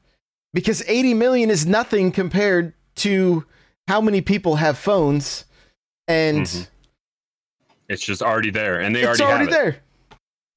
[0.53, 3.45] because 80 million is nothing compared to
[3.89, 5.45] how many people have phones
[6.09, 6.69] and Mhm.
[7.89, 9.51] It's just already there, and they already, already have it.
[9.51, 9.77] there.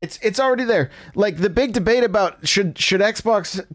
[0.01, 0.89] It's it's already there.
[1.15, 3.65] Like the big debate about should should Xbox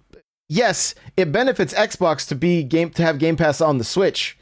[0.49, 4.39] yes, it benefits Xbox to be game to have Game Pass on the Switch.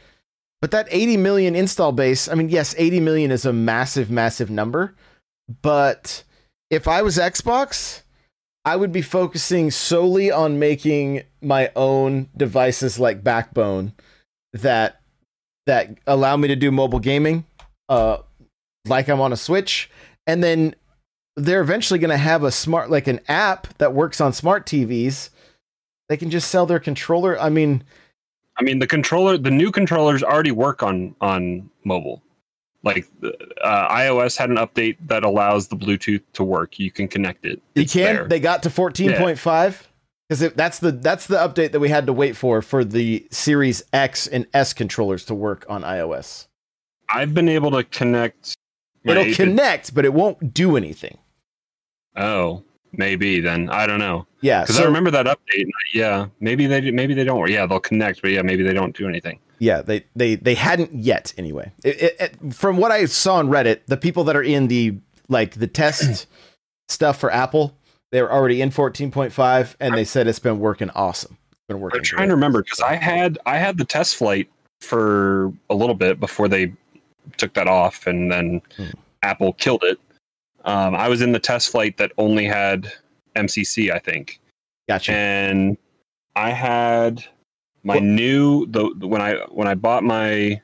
[0.60, 4.50] But that 80 million install base, I mean, yes, 80 million is a massive, massive
[4.50, 4.94] number.
[5.62, 6.22] But
[6.68, 8.02] if I was Xbox,
[8.64, 13.94] I would be focusing solely on making my own devices like Backbone
[14.52, 14.99] that
[15.70, 17.44] that allow me to do mobile gaming,
[17.88, 18.16] uh,
[18.86, 19.88] like I'm on a Switch,
[20.26, 20.74] and then
[21.36, 25.30] they're eventually going to have a smart, like an app that works on smart TVs.
[26.08, 27.40] They can just sell their controller.
[27.40, 27.84] I mean,
[28.58, 32.20] I mean, the controller, the new controllers already work on on mobile.
[32.82, 36.80] Like uh, iOS had an update that allows the Bluetooth to work.
[36.80, 37.62] You can connect it.
[37.76, 38.16] you can.
[38.16, 38.24] there.
[38.26, 39.86] They got to 14.5
[40.30, 43.82] because that's the that's the update that we had to wait for for the Series
[43.92, 46.46] X and S controllers to work on iOS.
[47.08, 48.54] I've been able to connect.
[49.02, 51.18] It'll 8-bit connect, but it won't do anything.
[52.16, 52.62] Oh,
[52.92, 55.68] maybe then I don't know Yeah, because so- I remember that update.
[55.92, 57.50] Yeah, maybe they maybe they don't.
[57.50, 59.40] Yeah, they'll connect, but yeah, maybe they don't do anything.
[59.58, 61.72] Yeah, they they they hadn't yet anyway.
[61.82, 64.96] It, it, it- from what I saw on Reddit, the people that are in the
[65.28, 66.26] like the test
[66.88, 67.74] stuff for Apple,
[68.12, 71.36] they were already in 14.5 and they said it's been working awesome.
[71.52, 71.98] It's been working.
[72.00, 72.26] I'm trying great.
[72.28, 74.46] to remember because I had I had the TestFlight
[74.80, 76.72] for a little bit before they
[77.36, 78.86] took that off, and then Hmm.
[79.22, 79.98] Apple killed it.
[80.64, 82.92] Um, I was in the TestFlight that only had
[83.36, 84.40] MCC, I think,
[84.88, 85.12] Gotcha.
[85.12, 85.76] and
[86.36, 87.24] I had
[87.84, 90.60] my Well- new the the- when I when I bought my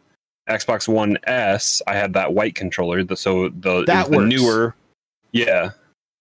[0.48, 3.02] Xbox One S, I had that white controller.
[3.04, 4.74] The, so the That the newer,
[5.32, 5.70] yeah,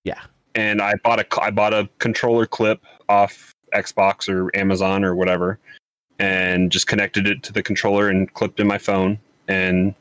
[0.03, 0.21] Yeah.
[0.55, 5.59] And I bought a I bought a controller clip off Xbox or Amazon or whatever,
[6.19, 9.19] and just connected it to the controller and clipped in my phone.
[9.47, 9.93] And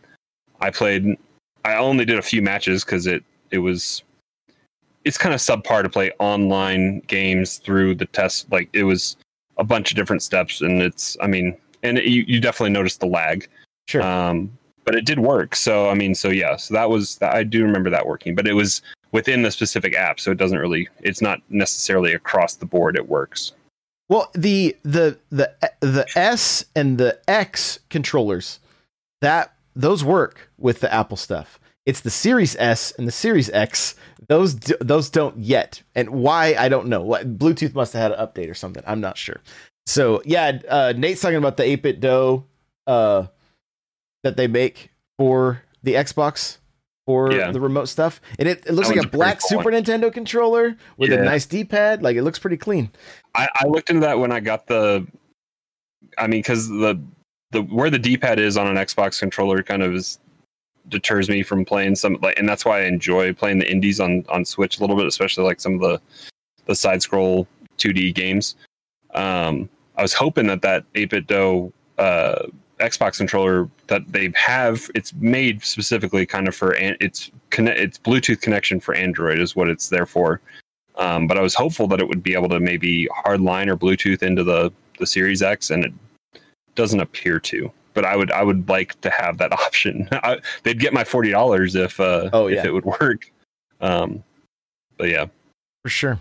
[0.60, 1.18] I played.
[1.64, 4.02] I only did a few matches because it it was.
[5.04, 8.50] It's kind of subpar to play online games through the test.
[8.50, 9.16] Like it was
[9.58, 11.16] a bunch of different steps, and it's.
[11.20, 13.48] I mean, and it, you you definitely noticed the lag.
[13.86, 14.02] Sure.
[14.02, 15.56] Um, but it did work.
[15.56, 18.54] So I mean, so yeah, so that was I do remember that working, but it
[18.54, 18.82] was
[19.14, 20.88] within the specific app, so it doesn't really.
[21.00, 22.96] It's not necessarily across the board.
[22.96, 23.52] It works.
[24.10, 28.58] Well, the the the the S and the X controllers
[29.22, 31.58] that those work with the Apple stuff.
[31.86, 33.94] It's the Series S and the Series X.
[34.28, 37.00] Those those don't yet, and why I don't know.
[37.00, 38.82] What Bluetooth must have had an update or something.
[38.86, 39.40] I'm not sure.
[39.86, 42.44] So yeah, uh, Nate's talking about the 8BitDo
[42.86, 43.26] uh,
[44.24, 46.58] that they make for the Xbox
[47.06, 47.50] for Yeah.
[47.52, 50.76] the remote stuff, and it, it looks That like a black cool Super Nintendo controller
[50.96, 52.02] with a nice D-pad.
[52.02, 52.90] Like it looks pretty clean.
[53.34, 55.06] I, I looked into that when I got the.
[56.18, 57.00] I mean, because the
[57.50, 60.18] the where the D pad is on an Xbox controller kind of is
[60.88, 64.24] deters me from playing some like, and that's why I enjoy playing the indies on
[64.28, 66.00] on Switch a little bit, especially like some of the
[66.66, 67.46] the side scroll
[67.78, 68.54] 2D games.
[69.14, 72.46] Um, I was hoping that that 8BitDo uh,
[72.78, 77.98] Xbox controller that they have, it's made specifically kind of for an, it's connect, it's
[77.98, 80.40] Bluetooth connection for Android is what it's there for.
[80.96, 84.22] Um, but I was hopeful that it would be able to maybe hardline or Bluetooth
[84.22, 85.92] into the the Series X, and it
[86.76, 87.70] doesn't appear to.
[87.94, 90.08] But I would I would like to have that option.
[90.12, 93.30] I, they'd get my forty dollars if uh, Oh, if it would work.
[93.80, 94.22] Um,
[94.96, 95.26] but yeah,
[95.82, 96.20] For sure.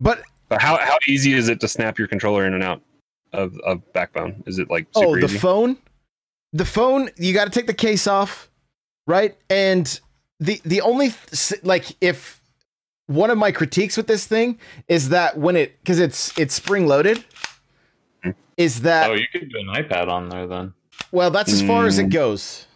[0.00, 2.82] But but how how easy is it to snap your controller in and out
[3.32, 4.42] of of Backbone?
[4.46, 5.38] Is it like super oh, the easy?
[5.38, 5.76] phone,
[6.52, 8.48] the phone, you got to take the case off,
[9.06, 9.36] right?
[9.48, 10.00] And
[10.38, 12.40] the the only th- like if
[13.06, 16.86] one of my critiques with this thing is that when it because it's it's spring
[16.86, 17.24] loaded,
[18.22, 18.30] Hmm.
[18.56, 20.74] is that Oh, you could do an iPad on there then.
[21.12, 22.12] well that's as far as it Mm.
[22.12, 22.66] goes.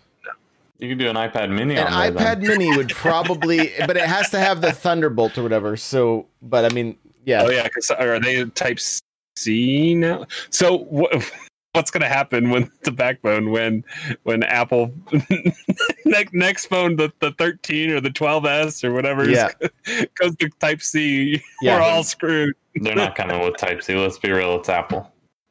[0.80, 1.76] You can do an iPad Mini.
[1.76, 2.58] An on there, iPad then.
[2.58, 5.76] Mini would probably, but it has to have the Thunderbolt or whatever.
[5.76, 8.78] So, but I mean, yeah, Oh yeah, because are they Type
[9.44, 10.26] C now?
[10.50, 11.30] So what?
[11.72, 13.82] What's going to happen when the backbone when
[14.22, 14.94] when Apple
[16.04, 19.42] next next phone the, the 13 or the 12s or whatever is-
[20.14, 21.42] goes to Type C?
[21.62, 21.76] Yeah.
[21.78, 22.54] We're all screwed.
[22.76, 23.96] They're not coming with Type C.
[23.96, 24.54] Let's be real.
[24.60, 25.10] It's Apple.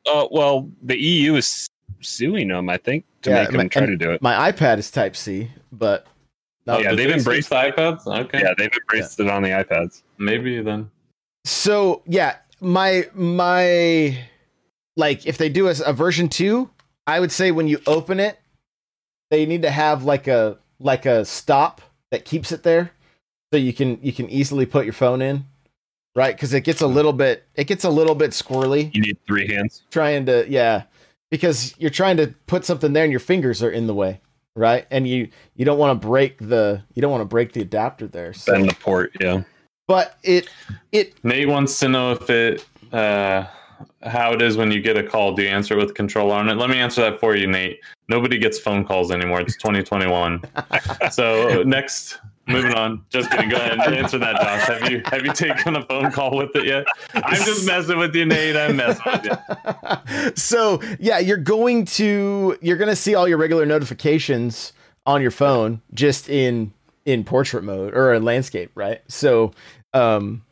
[0.09, 1.67] Uh, well, the EU is
[1.99, 4.21] suing them, I think, to Yeah, make them and- try to do it.
[4.21, 6.07] my iPad is Type C, but
[6.67, 8.07] Oh, yeah, they've embraced- switch to iPads.
[8.07, 10.03] Okay, Yeah, they've embraced it on the iPads.
[10.19, 10.89] maybe then.
[11.43, 14.17] so yeah, my my
[14.95, 16.69] like if they do a, a version two,
[17.05, 18.39] I would say when you open it,
[19.29, 22.91] they need to have like a like a stop that keeps it there,
[23.51, 25.45] so you can you can easily put your phone in,
[26.15, 26.35] right?
[26.35, 29.47] Because it gets a little bit it gets a little bit squirrely You need three
[29.47, 29.83] hands.
[29.91, 30.83] trying to yeah
[31.31, 34.21] because you're trying to put something there and your fingers are in the way
[34.55, 37.61] right and you you don't want to break the you don't want to break the
[37.61, 39.11] adapter there so Bend the port.
[39.19, 39.41] Yeah.
[39.93, 40.49] But it
[40.91, 43.45] it Nate wants to know if it uh,
[44.01, 45.35] how it is when you get a call.
[45.35, 46.55] Do you answer it with control on it?
[46.55, 47.79] Let me answer that for you, Nate.
[48.07, 49.41] Nobody gets phone calls anymore.
[49.41, 50.41] It's 2021.
[51.11, 53.05] so next, moving on.
[53.11, 53.49] Just kidding.
[53.49, 54.79] Go ahead and answer that, Josh.
[54.79, 56.87] Have you have you taken a phone call with it yet?
[57.13, 58.55] I'm just messing with you, Nate.
[58.55, 60.31] I'm messing with you.
[60.35, 64.73] so yeah you're going to you're going to see all your regular notifications
[65.05, 66.73] on your phone just in
[67.05, 69.51] in portrait mode or in landscape right so
[69.93, 70.43] um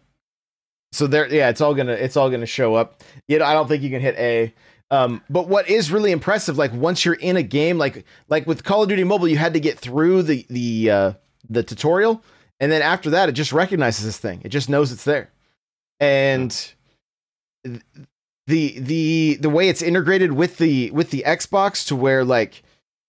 [0.92, 3.02] so there yeah it's all gonna it's all gonna show up.
[3.28, 4.54] You know i don't think you can hit a.
[4.92, 8.64] Um but what is really impressive like once you're in a game like like with
[8.64, 11.14] call of duty mobile you had to get through the the uh
[11.50, 12.24] the tutorial
[12.60, 14.42] and then after that it just recognizes this thing.
[14.44, 15.32] It just knows it's there.
[16.00, 16.52] And
[18.48, 22.64] the the the way it's integrated with the with the Xbox to where like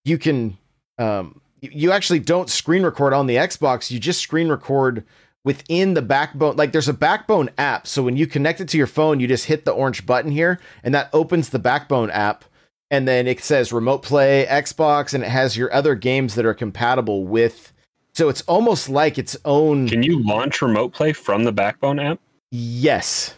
[0.05, 0.57] you can
[0.99, 3.91] um you- you actually don't screen record on the Xbox.
[3.91, 5.05] You just screen record
[5.45, 8.87] within the backbone like there's a backbone app so when you connect it to your
[8.87, 12.45] phone you just hit the orange button here and that opens the backbone app
[12.91, 16.55] and then it says remote play Xbox and it has your other games that are
[16.55, 17.73] compatible with
[18.15, 22.21] so it's almost like its own Can you launch remote play from the Backbone app?
[22.51, 23.35] yes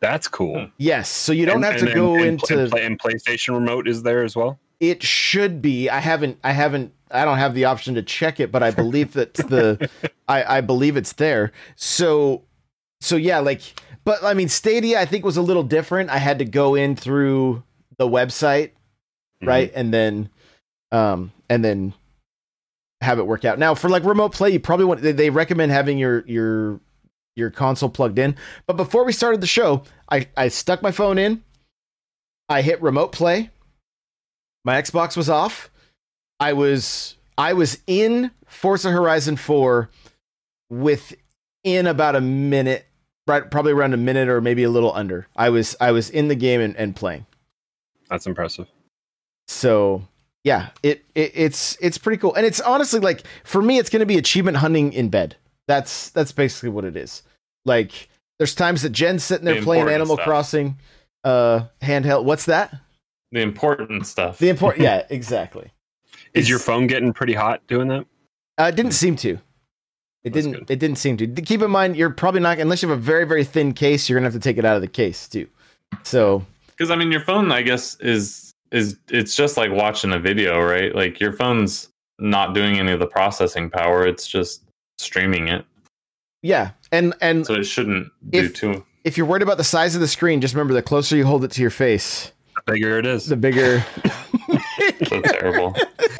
[0.00, 0.68] That's cool.
[0.76, 3.88] yes so you don't And- have to and- go and, into play, and PlayStation remote
[3.88, 4.58] is there as well.
[4.80, 5.88] It should be.
[5.88, 9.14] I haven't i haven't i don't have the option to check it but i believe
[9.14, 9.88] that the
[10.28, 11.52] i i believe it's there.
[11.76, 12.42] So
[13.00, 16.10] so yeah like but i mean stadia i think was a little different.
[16.10, 17.62] I had to go in through
[17.96, 18.72] the website
[19.42, 19.70] right?
[19.74, 20.30] And then
[20.92, 21.94] um and then
[23.00, 23.58] have it work out.
[23.58, 26.80] Now for like remote play you probably want they, they recommend having your your
[27.36, 28.36] your console plugged in.
[28.66, 31.42] But before we started the show i i stuck my phone in.
[32.48, 33.50] I hit remote play
[34.64, 35.70] my xbox was off.
[36.40, 39.88] I was i was in forza horizon 4
[40.70, 42.86] within about a minute
[43.26, 45.26] right probably around a minute or maybe a little under.
[45.36, 47.26] I was i was in the game and, and playing.
[48.10, 48.68] That's impressive.
[49.46, 50.02] so
[50.44, 52.34] yeah it, it it's it's pretty cool.
[52.34, 55.36] And it's honestly like for me it's going to be achievement hunting in bed.
[55.66, 57.22] That's that's basically what it is.
[57.64, 60.26] Like there's times that jen's sitting there The playing animal stuff.
[60.26, 60.78] crossing
[61.24, 62.24] uh handheld.
[62.24, 62.72] What's that
[63.32, 64.38] The important stuff.
[64.38, 65.70] the important yeah exactly
[66.34, 68.06] Is your phone getting pretty hot doing that?
[68.58, 69.38] uh, it didn't seem to
[70.24, 70.70] it That's didn't good.
[70.70, 73.24] it didn't seem to keep in mind you're probably not unless you have a very
[73.24, 75.46] very thin case you're gonna have to take it out of the case too
[76.02, 80.18] so Because I mean, your phone, I guess, is is it's just like watching a
[80.18, 80.94] video, right?
[80.94, 81.88] Like your phone's
[82.18, 84.64] not doing any of the processing power; it's just
[84.98, 85.64] streaming it,
[86.42, 88.84] yeah and and so it shouldn't do If- too.
[89.04, 91.42] if you're worried about the size of the screen just remember the closer you hold
[91.44, 92.32] it to your face
[92.72, 93.26] bigger it is.
[93.26, 93.84] the bigger
[95.06, 95.76] So terrible,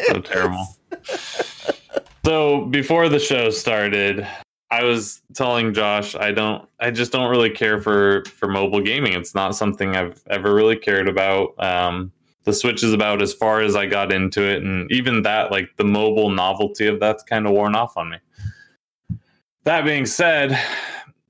[0.06, 0.66] so terrible.
[2.24, 4.26] So before the show started,
[4.70, 9.14] I was telling Josh I don't, I just don't really care for for mobile gaming.
[9.14, 11.54] It's not something I've ever really cared about.
[11.58, 12.12] Um,
[12.44, 15.70] the Switch is about as far as I got into it, and even that, like
[15.76, 18.18] the mobile novelty of that's kind of worn off on me.
[19.64, 20.58] That being said,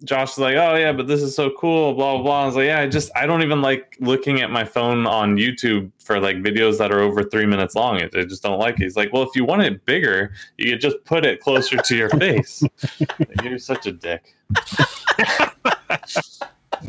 [0.05, 2.43] Josh is like, "Oh yeah, but this is so cool." Blah blah blah.
[2.43, 5.37] I was like, "Yeah, I just I don't even like looking at my phone on
[5.37, 8.01] YouTube for like videos that are over three minutes long.
[8.01, 10.81] I just don't like it." He's like, "Well, if you want it bigger, you could
[10.81, 12.63] just put it closer to your face."
[13.19, 14.35] Like, You're such a dick.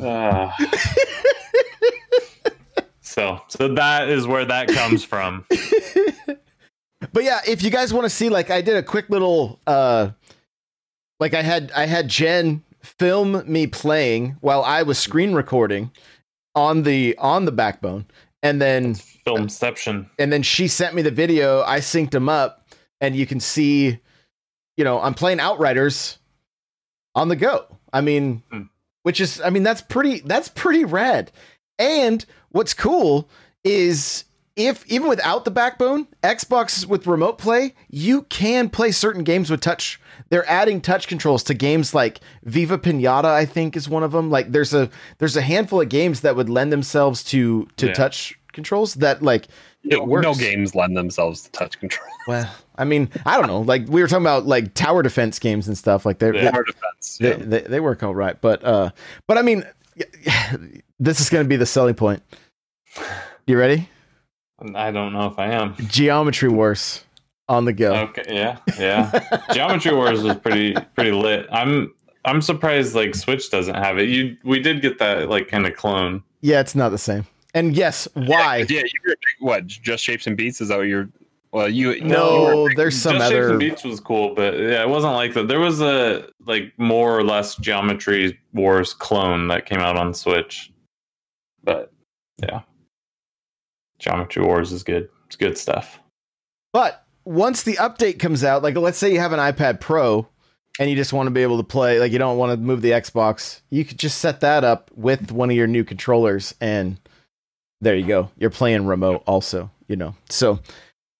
[0.02, 0.56] Ah.
[3.02, 5.44] so, so that is where that comes from.
[7.14, 10.10] but yeah if you guys want to see like i did a quick little uh
[11.20, 12.62] like i had i had jen
[12.98, 15.92] film me playing while i was screen recording
[16.56, 18.06] on the on the backbone
[18.42, 20.10] and then Filmception.
[20.18, 22.68] and then she sent me the video i synced them up
[23.02, 23.98] and you can see,
[24.76, 26.18] you know, I'm playing Outriders
[27.16, 27.66] on the go.
[27.94, 28.64] I mean, Hmm.
[29.04, 31.32] which is, I mean, that's pretty, that's pretty rad.
[31.78, 33.30] And what's cool
[33.64, 34.26] is
[34.58, 39.62] if even without the backbone, Xbox with remote play, you can play certain games with
[39.62, 39.98] touch.
[40.30, 44.30] They're adding touch controls to games like Viva Pinata, I think is one of them.
[44.30, 47.94] Like there's a there's a handful of games that would lend themselves to to Yeah.
[47.94, 49.46] touch controls that like
[49.84, 50.24] it no, works.
[50.26, 52.10] no games lend themselves to touch control.
[52.28, 53.62] Well, I mean, I don't know.
[53.62, 56.06] Like we were talking about like tower defense games and stuff.
[56.06, 56.52] Like they're, Yeah.
[56.52, 57.18] Tower defense.
[57.20, 57.36] they, yeah.
[57.38, 58.40] they they work all right.
[58.40, 58.92] But uh,
[59.26, 59.64] but I mean,
[61.00, 62.22] this is going to be the selling point.
[63.48, 63.90] You ready?
[64.76, 65.76] I don't know if I am.
[65.88, 67.04] Geometry Wars
[67.50, 67.94] on the go.
[67.96, 69.40] Okay, yeah, yeah.
[69.54, 71.48] Geometry Wars was pretty pretty lit.
[71.52, 71.94] I'm
[72.24, 74.08] I'm surprised like Switch doesn't have it.
[74.08, 76.24] You we did get that like kind of clone.
[76.42, 77.26] Yeah, it's not the same.
[77.54, 78.66] And yes, why?
[78.70, 79.66] Yeah, you were what?
[79.68, 80.62] Just shapes and beats?
[80.62, 81.10] Is that what you're?
[81.52, 83.50] Well, you No, there's some Just Shapes other.
[83.50, 85.48] and Beats was cool, but yeah, it wasn't like that.
[85.48, 90.72] There was a like more or less Geometry Wars clone that came out on Switch,
[91.64, 91.92] but
[92.40, 92.62] yeah,
[93.98, 95.10] Geometry Wars is good.
[95.26, 96.00] It's good stuff.
[96.72, 100.28] But once the update comes out, like let's say you have an iPad Pro
[100.80, 102.82] and you just want to be able to play, like you don't want to move
[102.82, 107.00] the Xbox, you could just set that up with one of your new controllers and
[107.82, 108.32] there you go.
[108.38, 110.16] You're playing remote also, you know.
[110.30, 110.60] So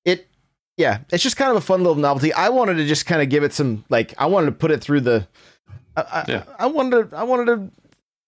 [0.04, 0.28] it
[0.78, 2.34] yeah, it's just kind of a fun little novelty.
[2.34, 4.82] I wanted to just kind of give it some like I wanted to put it
[4.82, 5.28] through the
[5.96, 6.44] I, I, Yeah.
[6.58, 7.72] I wanted to I wanted to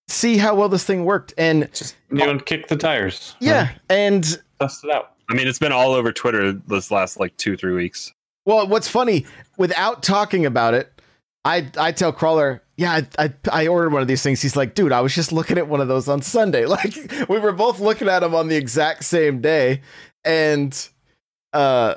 [0.07, 3.35] see how well this thing worked and Just you know, kick the tires.
[3.39, 4.23] yeah, and
[4.59, 5.13] test it out.
[5.31, 8.13] I mean, it's been all over Twitter this last like two, three weeks.
[8.45, 9.25] Well, what's funny,
[9.57, 11.01] without talking about it,
[11.45, 14.41] I I tell Crawler, yeah, I, I I ordered one of these things.
[14.41, 16.65] He's like, dude, I was just looking at one of those on Sunday.
[16.71, 16.93] Like
[17.29, 19.81] we were both looking at them on the exact same day,
[20.25, 20.77] and
[21.53, 21.95] uh,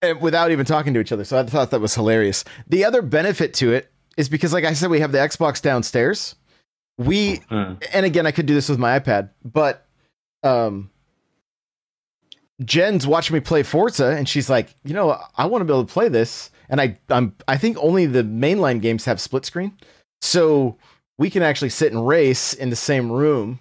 [0.00, 1.24] and without even talking to each other.
[1.24, 2.44] So I thought that was hilarious.
[2.66, 6.34] The other benefit to it is because, like I said, we have the Xbox downstairs.
[6.98, 7.74] We Hmm.
[7.92, 9.86] and again, I could do this with my iPad, but
[10.42, 10.90] um,
[12.64, 15.84] Jen's watching me play Forza, and she's like, you know, I want to be able
[15.86, 19.78] to play this, and I, I'm, I think only the mainline games have split screen,
[20.20, 20.76] so
[21.18, 23.60] we can actually sit and race in the same room,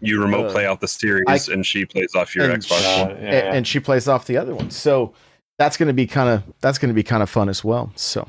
[0.00, 2.78] You remote Uh, play out the series, I- and she plays off your and Xbox.
[2.80, 3.54] she- Uh, yeah, a- yeah.
[3.54, 4.70] and she plays off the other one.
[4.70, 5.14] So
[5.58, 7.90] that's going to be kind of that's going to be kind of fun as well.
[7.96, 8.28] So,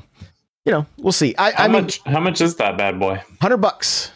[0.64, 1.34] you know, we'll see.
[1.36, 2.00] I, how I mean, much?
[2.06, 3.20] How much is that bad boy?
[3.42, 4.10] hundred bucks.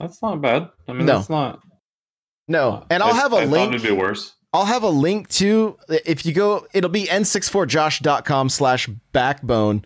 [0.00, 0.68] That's not bad.
[0.88, 1.16] I mean, No.
[1.18, 1.60] that's not.
[2.48, 3.74] No, and I'll I- have a I thought link.
[3.74, 4.32] It'd be worse.
[4.54, 9.84] I'll have a link to if you go, it'll be n64josh.com slash backbone.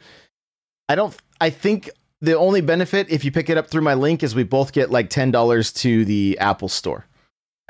[0.91, 1.89] I don't, I think
[2.21, 4.91] the only benefit if you pick it up through my link is we both get
[4.91, 7.07] like $10 to the Apple store.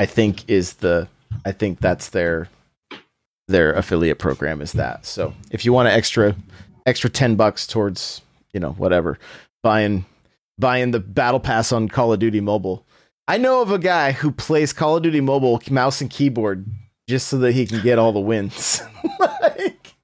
[0.01, 1.07] I think is the,
[1.46, 2.49] I think that's their,
[3.46, 5.07] their affiliate program is that.
[5.07, 6.34] So if you want an extra,
[6.84, 8.22] extra 10 bucks towards,
[8.53, 9.20] you know, whatever,
[9.62, 10.05] buying,
[10.59, 12.84] buying the battle pass on Call of Duty mobile.
[13.28, 16.66] I know of a guy who plays Call of Duty mobile mouse and keyboard
[17.09, 18.82] just so that he can get all the wins.
[19.20, 19.94] like,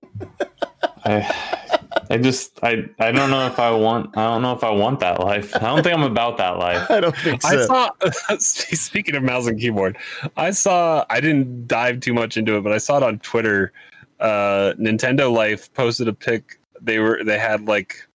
[1.05, 1.69] I,
[2.11, 4.17] I just, I, I don't know if I want.
[4.17, 5.55] I don't know if I want that life.
[5.55, 6.91] I don't think I'm about that life.
[6.91, 7.49] I don't think so.
[7.49, 7.91] I saw.
[8.39, 9.97] Speaking of mouse and keyboard,
[10.37, 11.05] I saw.
[11.11, 13.73] I didn't dive too much into it, but I saw it on Twitter.
[14.19, 16.59] Uh, Nintendo Life posted a pic.
[16.81, 18.07] They were they had like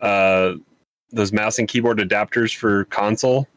[0.00, 0.54] uh,
[1.10, 3.48] those mouse and keyboard adapters for console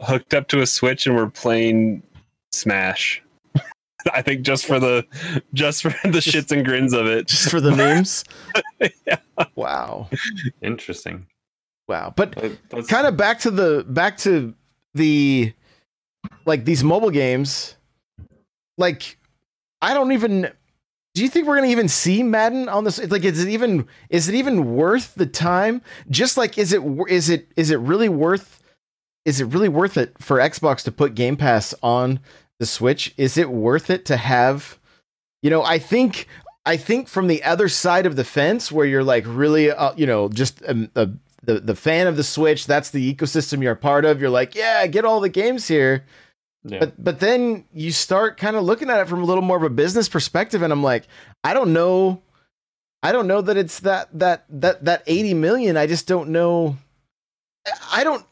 [0.00, 2.02] hooked up to a Switch, and were playing
[2.52, 3.22] Smash.
[4.12, 5.06] I think just for the
[5.54, 7.26] just for the shits and grins of it.
[7.26, 8.24] just for the memes.
[9.06, 9.18] Yeah.
[9.56, 10.08] Wow.
[10.62, 11.26] Interesting.
[11.88, 12.12] Wow.
[12.16, 12.32] But
[12.70, 14.54] That- kind of back to the back to
[14.94, 15.52] the
[16.46, 17.76] like these mobile games
[18.76, 19.16] like
[19.82, 20.50] i don't even
[21.14, 24.28] do you think we're gonna even see madden on this like is it even is
[24.28, 25.80] it even worth the time
[26.10, 28.62] just like is it is it is it really worth
[29.24, 32.20] is it really worth it for xbox to put game pass on
[32.60, 34.78] the switch is it worth it to have
[35.42, 36.28] you know i think
[36.64, 40.06] i think from the other side of the fence where you're like really uh, you
[40.06, 41.10] know just a, a
[41.42, 44.20] the the fan of the Switch, that's the ecosystem you're a part of.
[44.20, 46.04] You're like, yeah, get all the games here.
[46.64, 46.80] yeah.
[46.80, 49.62] But but then you start kind of looking at it from a little more of
[49.62, 51.06] a business perspective, and I'm like,
[51.42, 52.22] I don't know,
[53.02, 55.76] I don't know that it's that that that that 80 million.
[55.76, 56.76] I just don't know.
[57.92, 58.24] I don't.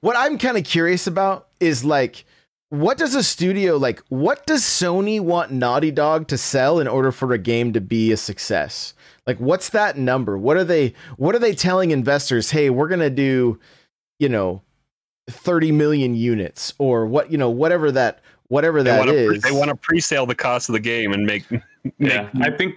[0.00, 2.24] What I'm kind of curious about is like,
[2.72, 4.02] what does a studio like?
[4.08, 8.12] What does Sony want Naughty Dog to sell in order for a game to be
[8.12, 8.94] a success?
[9.26, 10.38] Like, what's that number?
[10.38, 10.94] What are they?
[11.18, 12.50] What are they telling investors?
[12.50, 13.60] Hey, we're gonna do,
[14.18, 14.62] you know,
[15.28, 17.30] 30 million units or what?
[17.30, 19.42] You know, whatever that whatever They that want to is.
[19.42, 21.62] they want to pre-sale the cost of the game and make, make
[21.98, 22.30] yeah.
[22.40, 22.76] I think.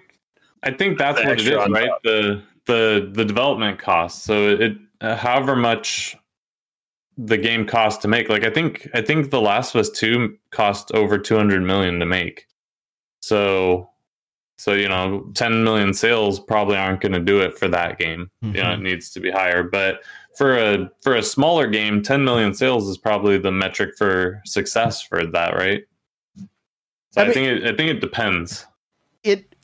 [0.63, 1.87] I think that's what it extra is, on right?
[1.87, 2.03] top.
[2.03, 4.23] The the the development cost.
[4.23, 6.17] So it uh, however much
[7.17, 8.29] the game cost to make.
[8.29, 11.99] Like I think I think The Last of Us Two cost over two hundred million
[11.99, 12.47] to make.
[13.21, 13.89] So
[14.57, 18.29] so you know, ten million sales probably aren't going to do it for that game.
[18.41, 18.83] You know, it mm-hmm.
[18.83, 19.63] needs to be higher.
[19.63, 20.01] But
[20.37, 25.01] for a for a smaller game, ten million sales is probably the metric for success
[25.01, 25.83] for that, right?
[27.11, 28.65] So I I, mean- think it, I think it depends.
[29.23, 29.55] it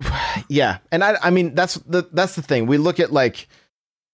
[0.48, 3.48] yeah and i i mean that's the that's the thing we look at like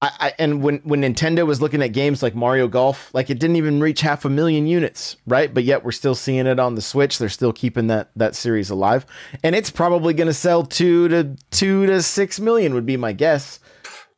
[0.03, 3.38] I, I and when when nintendo was looking at games like mario golf like it
[3.38, 6.74] didn't even reach half a million units right but yet we're still seeing it on
[6.74, 9.05] the switch they're still keeping that that series alive
[9.44, 13.12] and it's probably going to sell two to two to six million would be my
[13.12, 13.61] guess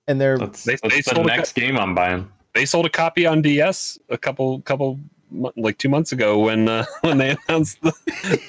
[0.07, 2.31] and they're That's, They- that's they the sold a next game I'm buying.
[2.55, 5.01] They sold a copy on DS a couple couple
[5.57, 7.93] like two months ago when uh, when they announced the,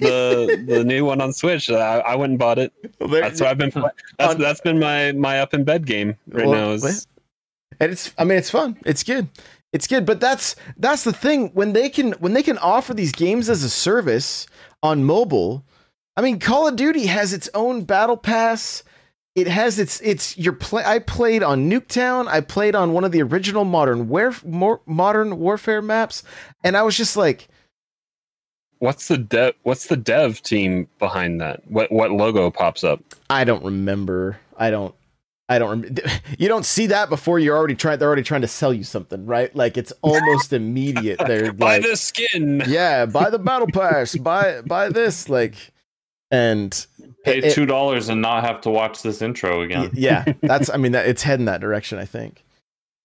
[0.02, 1.70] the the new one on Switch.
[1.70, 2.74] I, I went and bought it.
[3.00, 3.72] That's what I've been.
[4.20, 6.72] That's On- that's been my my up in bed game right Well, now.
[6.72, 7.08] Is,
[7.80, 8.78] and it's i mean it's fun.
[8.86, 9.30] It's good.
[9.72, 10.06] It's good.
[10.06, 11.50] But that's that's the thing.
[11.50, 14.46] When they can when they can offer these games as a service
[14.82, 15.64] on mobile
[16.18, 18.84] i mean call of duty has its own battle pass.
[19.36, 22.28] It has its its your play i played on nuketown.
[22.28, 26.24] I played on one of the original modern warf- more modern warfare maps.
[26.64, 27.48] And i was just like
[28.78, 29.56] what's the dev?
[29.64, 31.66] What's the dev team behind that?
[31.68, 33.00] What what logo pops up?
[33.30, 34.38] i don't remember.
[34.58, 34.94] I don't
[35.56, 35.82] I don't.
[35.82, 35.96] Rem-
[36.40, 38.00] you don't see that before you're already trying.
[38.00, 39.56] They're already trying to sell you something, right?
[39.56, 41.20] Like it's almost immediate.
[41.26, 42.64] They're Buy like, this skin.
[42.68, 45.56] yeah, buy the battle pass, buy buy this, like,
[46.32, 46.86] and
[47.24, 49.92] Pay it- two dollars and not have to watch this intro again.
[49.94, 50.70] yeah, that's.
[50.70, 52.44] I mean, that it's heading that direction, I think.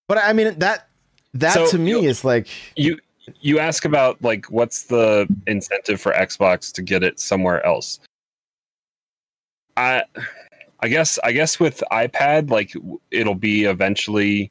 [0.09, 0.89] But I mean, that
[1.35, 2.99] that So, to me you- is like, You
[3.41, 8.01] you ask about like what's the incentive for Xbox to get it somewhere else.
[9.77, 10.03] I
[10.81, 12.75] I guess I guess with iPad like
[13.11, 14.51] it'll be eventually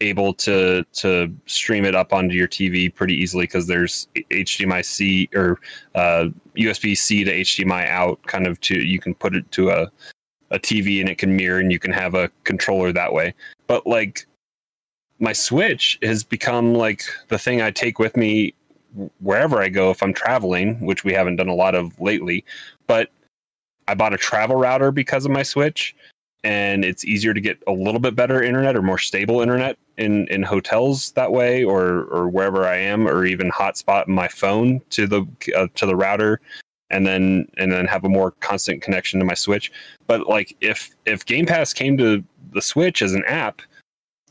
[0.00, 5.28] able to to stream it up onto your TV pretty easily because there's HDMI C
[5.34, 5.60] or
[5.94, 9.90] uh, USB C to HDMI out kind of to you can put it to a
[10.50, 13.34] a TV and it can mirror and you can have a controller that way.
[13.66, 14.26] But like
[15.18, 18.54] my Switch has become like the thing I take with me
[19.20, 22.44] wherever I go if I'm traveling, which we haven't done a lot of lately.
[22.86, 23.10] But
[23.88, 25.94] I bought a travel router because of my Switch,
[26.42, 30.26] and it's easier to get a little bit better internet or more stable internet in
[30.28, 35.06] in hotels that way, or or wherever I am, or even hotspot my phone to
[35.06, 35.26] the
[35.56, 36.40] uh, to the router,
[36.90, 39.72] and then and then have a more constant connection to my Switch.
[40.06, 42.22] But like if if Game Pass came to
[42.52, 43.62] the Switch as an app,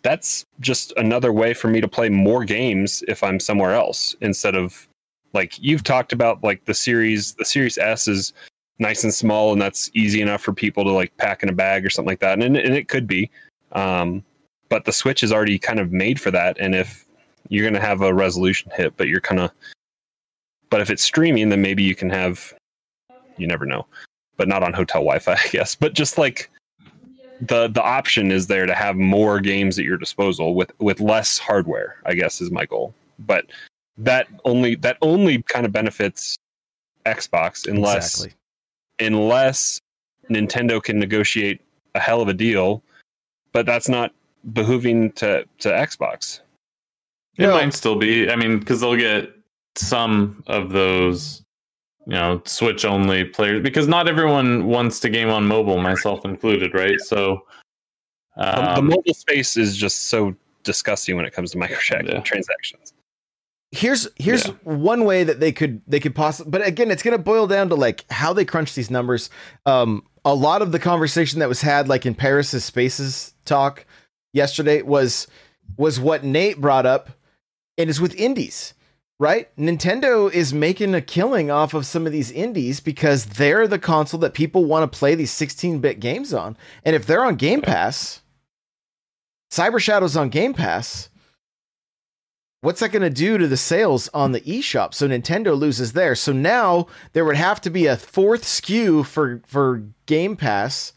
[0.01, 4.56] that's just another way for me to play more games if I'm somewhere else instead
[4.56, 4.88] of
[5.34, 8.34] like you've talked about like the series the series S is
[8.80, 11.86] nice and small and that's easy enough for people to like pack in a bag
[11.86, 13.30] or something like that and, and it could be
[13.74, 14.24] um,
[14.70, 17.06] but the switch is already kind of made for that and if
[17.50, 19.52] you're going to have a resolution hit but you're kind of
[20.70, 22.54] but if it's streaming then maybe you can have
[23.38, 23.86] you never know
[24.38, 26.50] but not on hotel wi-fi i guess but just like
[27.42, 31.38] the the option is there to have more games at your disposal with with less
[31.38, 33.46] hardware i guess is my goal but
[33.98, 36.36] that only that only kind of benefits
[37.06, 38.40] xbox unless exactly.
[39.00, 39.80] Unless
[40.30, 41.62] nintendo can negotiate
[41.96, 42.82] a hell of a deal
[43.52, 44.14] but that's not
[44.54, 46.39] behooving to to xbox
[47.38, 47.56] It No.
[47.56, 48.30] might still be.
[48.30, 49.32] I mean, because they'll get
[49.76, 51.41] some of those,
[52.06, 53.64] you know, Switch only players.
[53.64, 57.00] Because not everyone wants to game on mobile, myself included, right?
[57.00, 57.48] So,
[58.38, 62.22] The- the um, mobile space is just so disgusting when it comes to Yeah.
[63.74, 64.54] Here's here's Yeah.
[64.64, 67.70] one way that they could they could possibly but again it's going to boil down
[67.70, 69.30] to like how they crunch these numbers.
[69.66, 73.86] Um a lot of the conversation that was had like in paris's spaces talk
[74.32, 75.28] yesterday was
[75.76, 77.10] was what nate brought up
[77.78, 78.74] and it's with indies
[79.20, 79.56] right?
[79.56, 84.20] Nintendo is making a killing off of some of these indies because they're the console
[84.20, 88.22] that people want to play these 16-bit games on and if they're on game pass
[89.52, 91.10] cyber shadows on game pass
[92.64, 94.93] what's that going to do to the sales on the eShop?
[94.93, 96.16] So Nintendo loses there.
[96.16, 100.93] So now there would have to be a fourth SKU for for Game Pass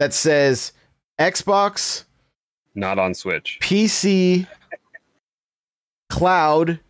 [0.00, 0.72] that says
[1.20, 2.04] Xbox,
[2.74, 4.48] not on switch PC,
[6.10, 6.80] cloud,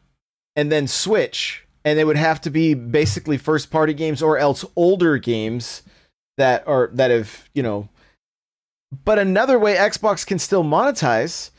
[0.57, 1.67] and then Switch.
[1.85, 5.83] And it would have to be basically first party games or else older games
[6.39, 7.89] that are that have, you know,
[9.05, 11.51] but another way Xbox can still monetize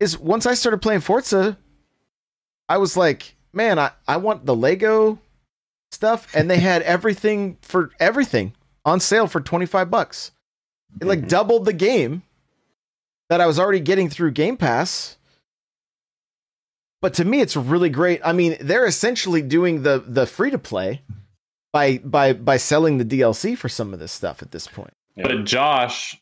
[0.00, 1.56] is once I started playing Forza,
[2.68, 5.18] I was like, man, I, I want the Lego
[5.92, 6.34] stuff.
[6.34, 10.32] And they had everything for everything on sale for 25 bucks.
[11.00, 11.28] It like Mhm.
[11.28, 12.22] doubled the game
[13.28, 15.16] that I was already getting through Game Pass.
[17.02, 18.20] But to me, it's really great.
[18.24, 21.02] I mean, they're essentially doing the the free to play
[21.72, 24.92] by by by selling the DLC for some of this stuff at this point.
[25.16, 26.19] But Josh,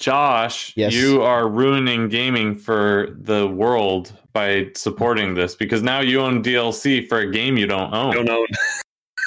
[0.00, 0.94] Josh, Yes.
[0.94, 7.06] you are ruining gaming for the world by supporting this because now you own DLC
[7.06, 8.14] for a game you don't own.
[8.14, 8.46] don't know.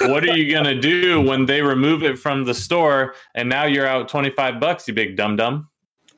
[0.12, 3.86] what are you gonna do when they remove it from the store and now you're
[3.86, 5.68] out twenty five bucks, you big dum dum?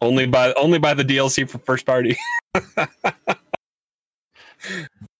[0.01, 2.17] Only by only by the DLC for first party.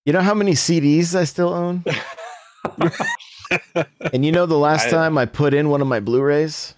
[0.05, 1.85] You know how many CDs I still own?
[4.13, 6.75] and you know the last I- time I put in one of my Blu-rays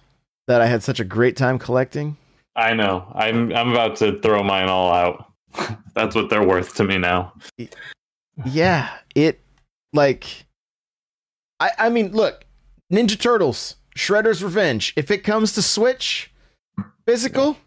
[0.47, 2.17] that I had such a great time collecting?
[2.59, 3.11] I know.
[3.15, 5.31] I'm I'm about to throw mine all out.
[5.95, 7.33] That's what they're worth to me now.
[8.45, 9.41] Yeah, it
[9.93, 10.45] like
[11.59, 12.45] I I mean, look,
[12.91, 14.93] Ninja Turtles, Shredder's Revenge.
[14.95, 16.31] If it comes to Switch
[17.05, 17.57] physical,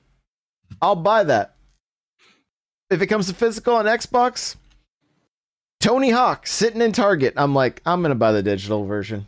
[0.80, 1.56] I'll buy that.
[2.90, 4.56] If it comes to physical on Xbox,
[5.80, 9.26] Tony Hawk sitting in Target, I'm like, I'm gonna buy the digital version.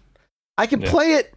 [0.56, 0.90] I can Yeah.
[0.90, 1.33] play it.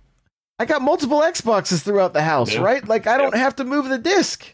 [0.59, 2.61] I got multiple Xboxes throughout the house, Yeah.
[2.61, 2.87] right?
[2.87, 4.53] Like I don't have to move the disc.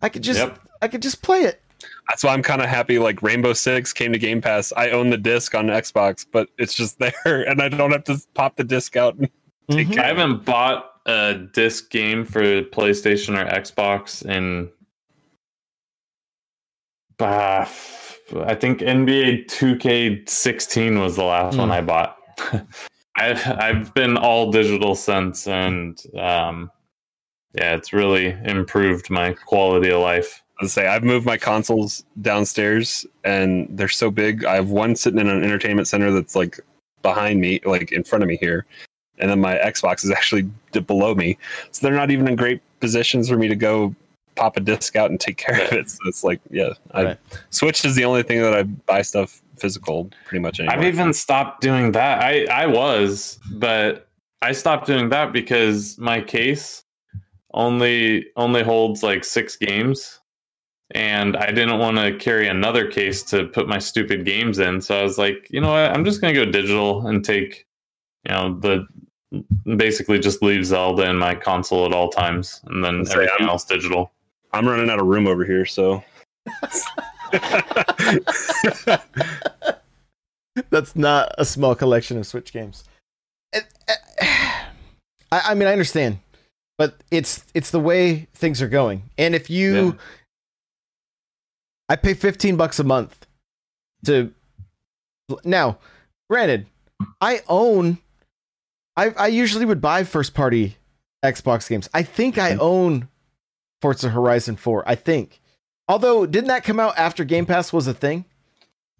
[0.00, 0.58] I could just Yep.
[0.82, 1.60] I could just play it.
[2.08, 2.98] That's why I'm kind of happy.
[2.98, 4.72] Like Rainbow Six came to Game Pass.
[4.76, 8.20] I own the disc on Xbox, but it's just there, and I don't have to
[8.34, 9.16] pop the disc out.
[9.16, 9.28] and
[9.70, 9.94] take Mhm.
[9.94, 14.70] care I haven't bought a disc game for PlayStation or Xbox in
[17.20, 17.64] uh,
[18.46, 21.60] I think NBA 2K16 was the last Hmm.
[21.60, 22.18] one I bought.
[23.16, 26.70] I've I've been all digital since, and um,
[27.54, 30.42] yeah, it's really improved my quality of life.
[30.60, 34.44] I'd say I've moved my consoles downstairs, and they're so big.
[34.44, 36.58] I have one sitting in an entertainment center that's like
[37.02, 38.66] behind me, like in front of me here,
[39.18, 40.50] and then my Xbox is actually
[40.86, 41.38] below me.
[41.70, 43.94] So they're not even in great positions for me to go
[44.34, 45.88] pop a disc out and take care of it.
[45.90, 47.18] So it's like, yeah, I, Right.
[47.50, 50.76] Switch is the only thing that I buy stuff physical pretty much anymore.
[50.76, 52.22] I've even stopped doing that.
[52.22, 54.08] I I was, but
[54.42, 56.84] I stopped doing that because my case
[57.52, 60.20] only only holds like six games,
[60.90, 64.80] and I didn't want to carry another case to put my stupid games in.
[64.80, 65.90] So I was like, you know what?
[65.90, 67.66] I'm just gonna go digital and take,
[68.28, 68.86] you know, the
[69.76, 73.64] basically just leave Zelda in my console at all times, and then Let's everything else
[73.64, 74.12] digital.
[74.52, 76.04] I'm running out of room over here, so
[80.70, 82.84] That's not a small collection of Switch games.
[83.54, 83.98] Uh, it-
[85.32, 86.18] I, I mean, I understand,
[86.78, 89.10] but it's it's the way things are going.
[89.18, 89.92] And if you, Yeah.
[91.88, 93.26] I pay fifteen bucks a month
[94.04, 94.32] to.
[95.44, 95.78] Now,
[96.30, 96.66] granted,
[97.20, 97.98] I own.
[98.96, 100.76] I I usually would buy first party
[101.24, 101.90] Xbox games.
[101.92, 103.08] I think I own
[103.82, 104.88] Forza Horizon Four.
[104.88, 105.40] I think.
[105.88, 108.24] Although, didn't that come out after Game Pass was a thing?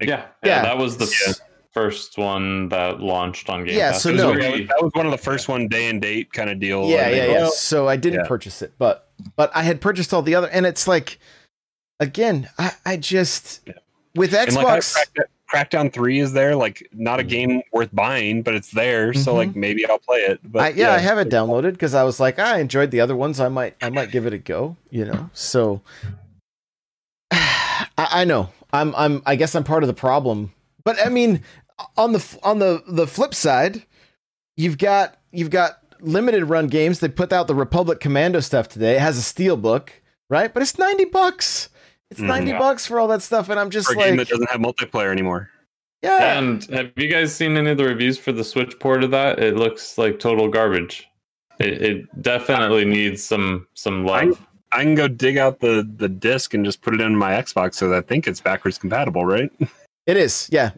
[0.01, 0.62] Yeah, yeah, Yeah.
[0.62, 1.32] that was the Yeah.
[1.72, 3.76] first one that launched on Game Pass.
[3.76, 4.03] Yeah, Pass.
[4.03, 4.32] so no.
[4.35, 6.87] very- that was one of the first one day and date kind of deal.
[6.89, 7.49] yeah, yeah, yeah.
[7.53, 8.26] So I didn't Yeah.
[8.28, 11.18] purchase it, but but I had purchased all the other, and it's like,
[12.01, 13.74] again, I I just Yeah.
[14.14, 18.43] with And like Xbox, Crackdown- Crackdown Three is there, like not a game worth buying,
[18.43, 19.37] but it's there, so Mhm.
[19.37, 20.41] like maybe I'll play it.
[20.45, 23.14] But I, yeah, I have it downloaded because I was like, I enjoyed the other
[23.16, 23.41] ones.
[23.41, 25.30] I might I might give it a go, you know.
[25.32, 25.80] So
[27.99, 30.53] I, I know I'm I'm I guess I'm part of the problem,
[30.84, 31.42] but I mean,
[31.97, 33.82] on the on the the flip side,
[34.57, 37.01] you've got you've got limited run games.
[37.01, 38.97] They put out the Republic Commando stuff today.
[38.97, 39.92] It has a steel book,
[40.28, 40.53] right?
[40.53, 41.68] But it's ninety bucks.
[42.11, 42.26] It's Mhm.
[42.26, 42.59] ninety Yeah.
[42.59, 45.11] bucks for all that stuff, and I'm just for a game that doesn't have multiplayer
[45.11, 45.51] anymore.
[46.03, 49.11] yeah, And have you guys seen any of the reviews for the Switch port of
[49.12, 49.38] that?
[49.38, 51.09] It looks like total garbage.
[51.59, 54.38] It, it definitely needs some some love.
[54.75, 57.75] I can go dig out the the disc and just put it in my Xbox,
[57.75, 59.51] so that I think it's backwards compatible, right?
[60.07, 60.49] it is.
[60.53, 60.70] Yeah,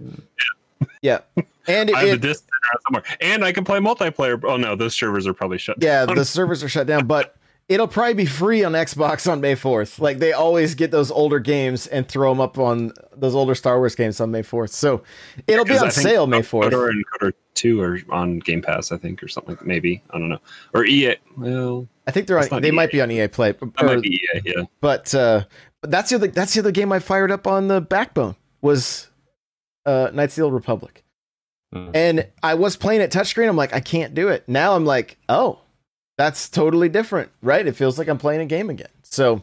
[1.02, 1.20] yeah,
[1.66, 2.44] and it, I have it the disc
[2.86, 4.40] somewhere, and I can play multiplayer.
[4.44, 5.78] Oh no, those servers are probably shut.
[5.80, 6.16] yeah, down.
[6.16, 7.36] the servers are shut down, but
[7.68, 9.98] it'll probably be free on Xbox on May 4th.
[9.98, 13.78] Like they always get those older games and throw them up on those older Star
[13.78, 14.70] Wars games on May 4th.
[14.70, 15.02] So
[15.46, 16.90] it'll be on sale May KOTOR 4th.
[16.90, 19.58] and KOTOR two are on Game Pass, I think, or something.
[19.64, 20.40] Maybe I don't know,
[20.74, 21.16] or EA.
[21.36, 24.40] Well, I think they're on, they might be on EA Play, or- might be EA.
[24.44, 25.44] Yeah, but uh,
[25.80, 29.08] but that's the other that's the other game I fired up on the Backbone was
[29.84, 31.04] uh, Knights of the Old Republic,
[31.72, 31.90] Hmm.
[31.94, 33.48] and I was playing it touchscreen.
[33.48, 34.48] I'm like, I can't do it.
[34.48, 35.60] Now I'm like, oh,
[36.16, 37.66] that's totally different, right?
[37.66, 38.88] It feels like I'm playing a game again.
[39.02, 39.42] So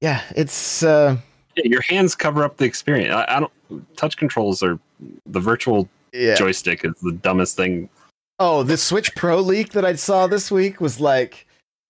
[0.00, 1.18] yeah, it's uh,
[1.56, 1.64] yeah.
[1.66, 3.14] Your hands cover up the experience.
[3.14, 3.96] I, I don't.
[3.96, 4.78] Touch controls are
[5.26, 6.36] the virtual yeah.
[6.36, 7.90] joystick is the dumbest thing
[8.38, 11.46] Oh, the Switch Pro leak that I saw this week was like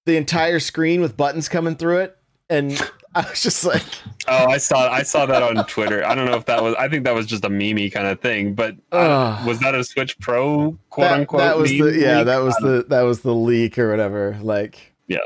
[0.06, 2.16] the entire screen with buttons coming through it,
[2.48, 2.72] and
[3.14, 3.82] I was just like,
[4.26, 6.04] Oh, I saw I saw that on Twitter.
[6.06, 6.74] I don't know if that was.
[6.78, 8.54] I think that was just a meme kind of thing.
[8.54, 11.40] But I was that a Switch Pro quote that, unquote?
[11.40, 12.26] that was the yeah, leak?
[12.26, 14.38] that was the that was the leak or whatever.
[14.40, 15.18] Like, yeah,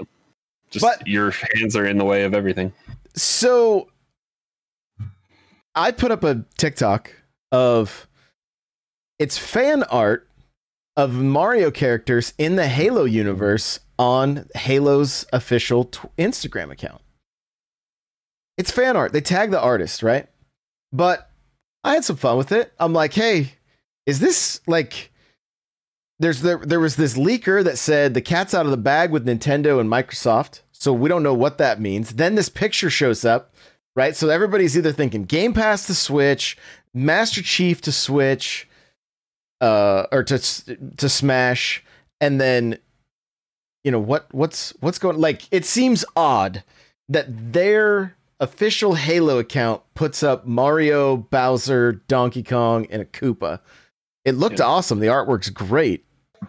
[0.71, 2.73] Just but- your hands are in the way of everything.
[3.15, 3.89] so
[5.75, 7.13] I put up a TikTok
[7.51, 8.07] of
[9.19, 10.29] it's fan art
[10.97, 17.01] of Mario characters in the Halo universe on Halo's official t- Instagram account.
[18.59, 19.13] It's fan art.
[19.13, 20.29] They tag the artist, right?
[20.93, 21.31] But
[21.85, 22.73] I had some fun with it.
[22.79, 23.55] I'm like, hey,
[24.07, 25.11] is this like
[26.19, 29.27] there's there there was this leaker that said the cat's out of the bag with
[29.27, 30.61] Nintendo and Microsoft.
[30.73, 32.15] So we don't know what that means.
[32.15, 33.55] Then this picture shows up,
[33.97, 34.15] right?
[34.17, 36.57] So everybody's either thinking Game Pass to Switch,
[36.93, 38.69] Master Chief to Switch,
[39.63, 40.39] uh, or to
[40.99, 41.83] to Smash,
[42.21, 42.77] and then
[43.85, 46.63] you know what what's what's going like it seems odd
[47.09, 53.61] that their official Halo account puts up Mario, Bowser, Donkey Kong, and a Koopa.
[54.25, 54.67] It looked Yeah.
[54.67, 54.99] awesome.
[55.01, 56.05] The artwork's great.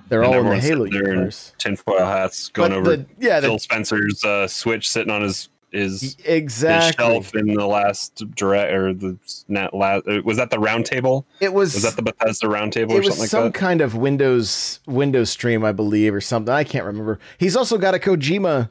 [0.09, 1.53] They're And all in the Halo universe.
[1.59, 5.49] Tinfoil hats going But over the, yeah, the, Phil Spencer's uh, Switch sitting on his
[5.73, 7.03] his, his exactly.
[7.03, 9.17] shelf in the last direct or the
[9.47, 11.25] not last was that the round table?
[11.39, 13.53] It was, Was that the Bethesda round table it or was something like some that?
[13.53, 16.53] kind of Windows Windows stream, I believe, or something.
[16.53, 17.19] I can't remember.
[17.37, 18.69] He's also got a Kojima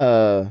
[0.00, 0.46] uh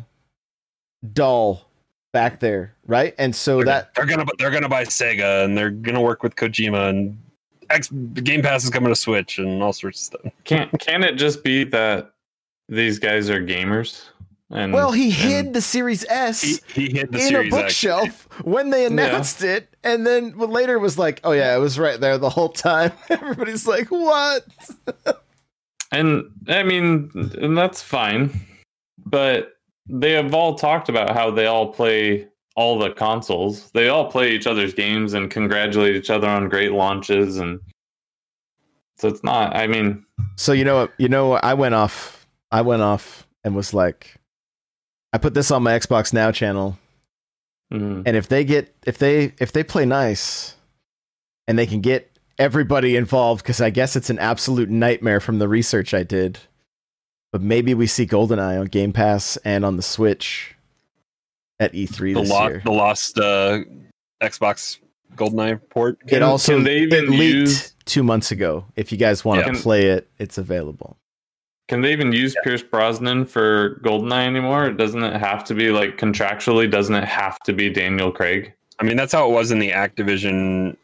[1.13, 1.65] doll
[2.13, 3.13] back there, right?
[3.17, 6.35] And so They're, that they're gonna they're gonna buy Sega and they're gonna work with
[6.35, 7.19] Kojima and
[7.69, 10.33] X Game Pass is coming to Switch and all sorts of stuff.
[10.45, 12.13] Can can it just be that
[12.69, 14.05] these guys are gamers?
[14.51, 17.63] And well, he hid the Series S He, he hit the in a Series X.
[17.63, 21.99] bookshelf when they announced it, and then later was like, "Oh yeah, it was right
[21.99, 24.45] there the whole time." Everybody's like, "What?"
[25.91, 27.09] And I mean,
[27.41, 28.39] and that's fine,
[29.05, 29.53] but
[29.87, 33.71] they have all talked about how they all play all the consoles.
[33.71, 37.59] They all play each other's games and congratulate each other on great launches, and
[38.97, 39.55] so it's not.
[39.55, 40.89] I mean, So you know?
[40.97, 41.33] You know?
[41.33, 42.27] I went off.
[42.51, 44.15] I went off and was like,
[45.15, 46.77] I put this on my Xbox Now channel,
[47.71, 50.55] mm, and if they get if they if they play nice,
[51.47, 55.47] and they can get everybody involved, because I guess it's an absolute nightmare from the
[55.47, 56.39] research I did.
[57.31, 60.53] But maybe we see GoldenEye on Game Pass and on the Switch
[61.59, 62.61] at E3 The, this lo- year.
[62.65, 63.59] the lost uh,
[64.21, 64.79] Xbox
[65.15, 65.97] GoldenEye port.
[66.07, 68.65] It also can they even it leaked use- two months ago.
[68.75, 69.61] If you guys want to Yeah.
[69.61, 70.97] play it, it's available.
[71.67, 74.71] Can they even use Pierce Brosnan for Goldeneye anymore?
[74.71, 76.69] Doesn't it have to be like contractually?
[76.69, 79.71] Doesn't it have to be Daniel Craig I mean, that's how it was in the
[79.71, 80.75] Activision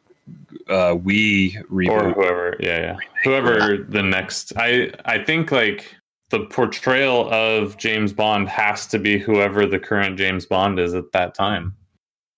[0.69, 1.57] uh, Wii
[1.89, 2.55] or whoever?
[2.59, 4.53] Yeah, yeah, whoever the next.
[4.55, 5.93] I I think like
[6.29, 11.11] the portrayal of James Bond has to be whoever the current James Bond is at
[11.11, 11.75] that time.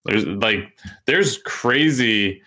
[0.06, 0.76] There's like
[1.06, 2.42] there's crazy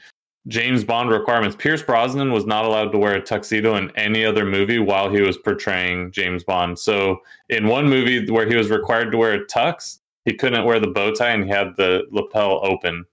[0.48, 1.56] James Bond requirements.
[1.56, 5.20] Pierce Brosnan was not allowed to wear a tuxedo in any other movie while he
[5.20, 6.78] was portraying James Bond.
[6.78, 7.18] So
[7.48, 10.86] in one movie where he was required to wear a tux, he couldn't wear the
[10.86, 13.04] bow tie and he had the lapel open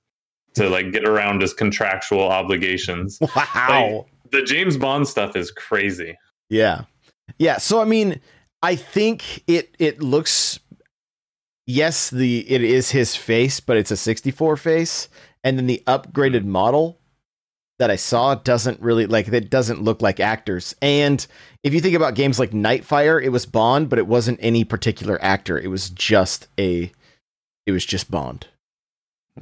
[0.54, 3.20] to like get around his contractual obligations.
[3.36, 4.06] Wow.
[4.32, 6.18] The James Bond stuff is crazy.
[6.50, 6.86] Yeah.
[7.38, 8.20] Yeah, so I mean,
[8.64, 10.60] I think it it looks
[11.68, 15.08] yes, the it is his face, but it's a 64 face
[15.44, 17.00] and then the upgraded model
[17.84, 20.74] that I saw doesn't really like it doesn't look like actors.
[20.82, 21.28] And
[21.64, 25.22] if you think about games like Nightfire, it was Bond, but it wasn't any particular
[25.22, 25.60] actor.
[25.60, 26.90] It was just a
[27.66, 28.48] it was just Bond.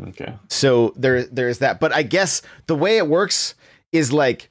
[0.08, 0.34] Okay.
[0.50, 1.80] So there there is that.
[1.80, 3.54] But I guess the way it works
[3.92, 4.50] is like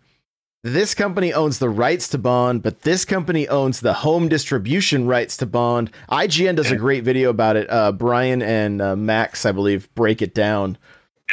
[0.63, 5.37] this company owns the rights to Bond, but this company owns the home distribution rights
[5.39, 5.91] to Bond.
[6.13, 7.69] IGN does a great video about it.
[7.69, 10.79] Uh, Brian and uh, Max, I believe, break it down.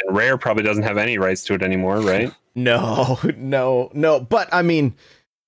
[0.04, 2.32] And Rare probably doesn't have any rights to it anymore, right?
[2.54, 4.20] No, no, no.
[4.20, 4.94] But I mean,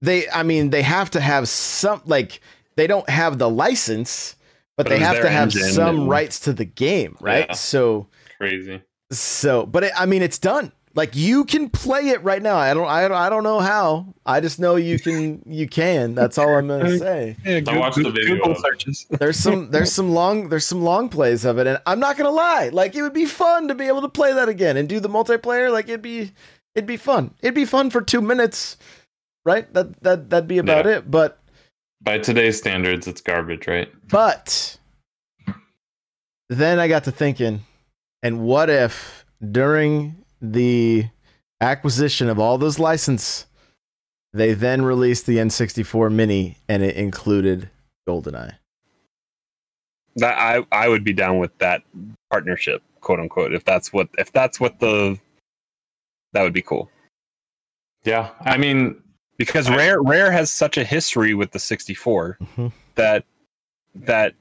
[0.02, 2.40] they, I mean, they have to have some like
[2.76, 4.36] they don't have the license,
[4.76, 7.46] but, But they have to have some and- rights to the game, right?
[7.48, 7.54] Yeah.
[7.54, 8.06] So
[8.38, 8.82] Crazy.
[9.12, 10.72] So, but it, I mean, it's done.
[10.94, 12.56] Like you can play it right now.
[12.56, 14.12] I don't, I don't, I don't know how.
[14.26, 15.40] I just know you can.
[15.46, 16.14] You can.
[16.16, 17.36] That's all I'm gonna say.
[17.44, 19.06] Yeah, I watched the video Google searches.
[19.08, 22.30] There's some, there's some long, there's some long plays of it, and I'm not gonna
[22.30, 22.70] lie.
[22.72, 25.08] Like it would be fun to be able to play that again and do the
[25.08, 25.70] multiplayer.
[25.72, 26.32] Like it'd be,
[26.74, 27.34] it'd be fun.
[27.42, 28.76] It'd be fun for two minutes,
[29.44, 29.72] right?
[29.74, 30.98] That that that'd be about Yeah.
[30.98, 31.10] it.
[31.10, 31.38] But
[32.02, 33.92] By today's standards, it's garbage, right?
[34.08, 34.78] But
[36.48, 37.60] then I got to thinking,
[38.22, 41.06] and what if during the
[41.60, 43.46] acquisition of all those license
[44.32, 47.68] They then released the N64 Mini, and it included
[48.08, 48.54] GoldenEye.
[50.16, 51.82] That I I would be down with that
[52.30, 53.52] partnership, quote unquote.
[53.52, 55.18] If that's what if that's what the
[56.32, 56.88] that would be cool
[58.04, 58.96] Yeah, I mean,
[59.36, 62.72] because I- Rare Rare has such a history with the 64 Mhm.
[62.94, 63.24] that
[63.94, 64.34] that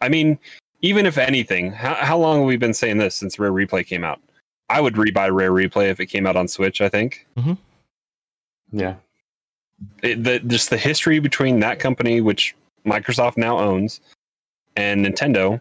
[0.00, 0.38] I mean,
[0.82, 4.04] even if anything, how how long have we been saying this since Rare Replay came
[4.04, 4.20] out?
[4.70, 6.80] I would rebuy Rare Replay if it came out on Switch.
[6.80, 7.26] I think
[8.72, 8.96] yeah,
[10.02, 12.54] it, the, just the history between that company, which
[12.86, 14.00] Microsoft now owns,
[14.76, 15.60] and Nintendo,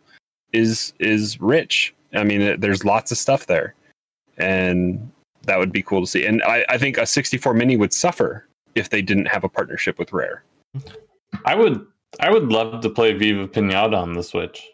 [0.52, 1.94] is is rich.
[2.14, 3.74] I mean, it- there's lots of stuff there,
[4.38, 5.12] and
[5.44, 6.26] that would be cool to see.
[6.26, 10.00] And I, I think a 64 Mini would suffer if they didn't have a partnership
[10.00, 10.44] with Rare.
[11.46, 11.86] I would.
[12.20, 14.70] I would love to play Viva Pinata on the Switch.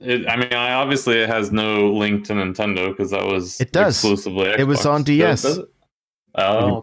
[0.00, 3.72] It, I mean, I, obviously it has no link to Nintendo because that was It
[3.72, 3.96] does.
[3.96, 4.50] exclusively.
[4.50, 5.42] It was on DS.
[5.42, 5.68] Does it?
[6.34, 6.74] Oh, mm-hmm.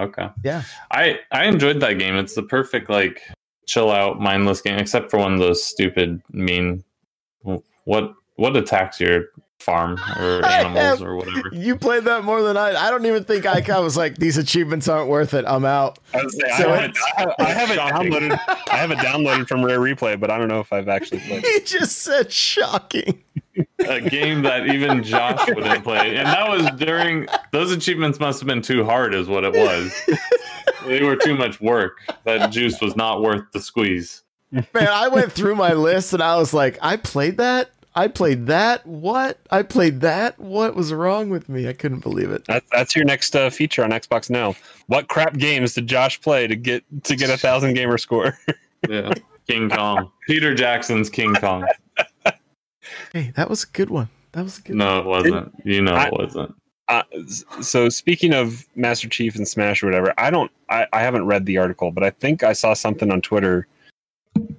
[0.00, 0.34] okay, okay.
[0.44, 0.62] Yeah.
[0.90, 2.14] I I enjoyed that game.
[2.16, 3.22] It's the perfect like
[3.66, 6.84] chill out, mindless game, except for one of those stupid, mean.
[7.84, 9.24] What what attacks your
[9.62, 11.48] farm or animals or whatever?
[11.52, 12.74] You played that more than I.
[12.74, 15.44] I don't even think I, I was like, these achievements aren't worth it.
[15.46, 15.98] I'm out.
[16.12, 18.40] I, would say, So I, haven't, I, have, I haven't downloaded.
[18.70, 21.44] I have it downloaded from Rare Replay, but I don't know if I've actually played.
[21.44, 21.46] it.
[21.46, 23.22] He just said shocking.
[23.80, 26.16] a game that even Josh wouldn't play.
[26.16, 29.94] And that was during those achievements must have been too hard, is what it was.
[30.86, 31.98] they were too much work.
[32.24, 34.22] That juice was not worth the squeeze.
[34.52, 37.70] Man, I went through my list and I was like, I played that.
[37.94, 38.86] I played that.
[38.86, 39.38] What?
[39.50, 40.38] I played that.
[40.38, 41.68] What was wrong with me?
[41.68, 42.44] I couldn't believe it.
[42.46, 44.54] That, that's your next uh, feature on Xbox Now.
[44.86, 48.38] What crap games did Josh play to get to get a thousand gamer score?
[48.88, 49.12] Yeah.
[49.46, 50.10] King Kong.
[50.26, 51.64] Peter Jackson's King Kong.
[53.12, 54.08] Hey, that was a good one.
[54.32, 54.74] That was a good.
[54.74, 55.52] No, it wasn't.
[55.64, 56.54] You know I- it wasn't.
[56.88, 57.04] Uh,
[57.60, 60.50] so speaking of Master Chief and Smash or whatever, I don't.
[60.68, 63.68] I, I haven't read the article, but I think I saw something on Twitter.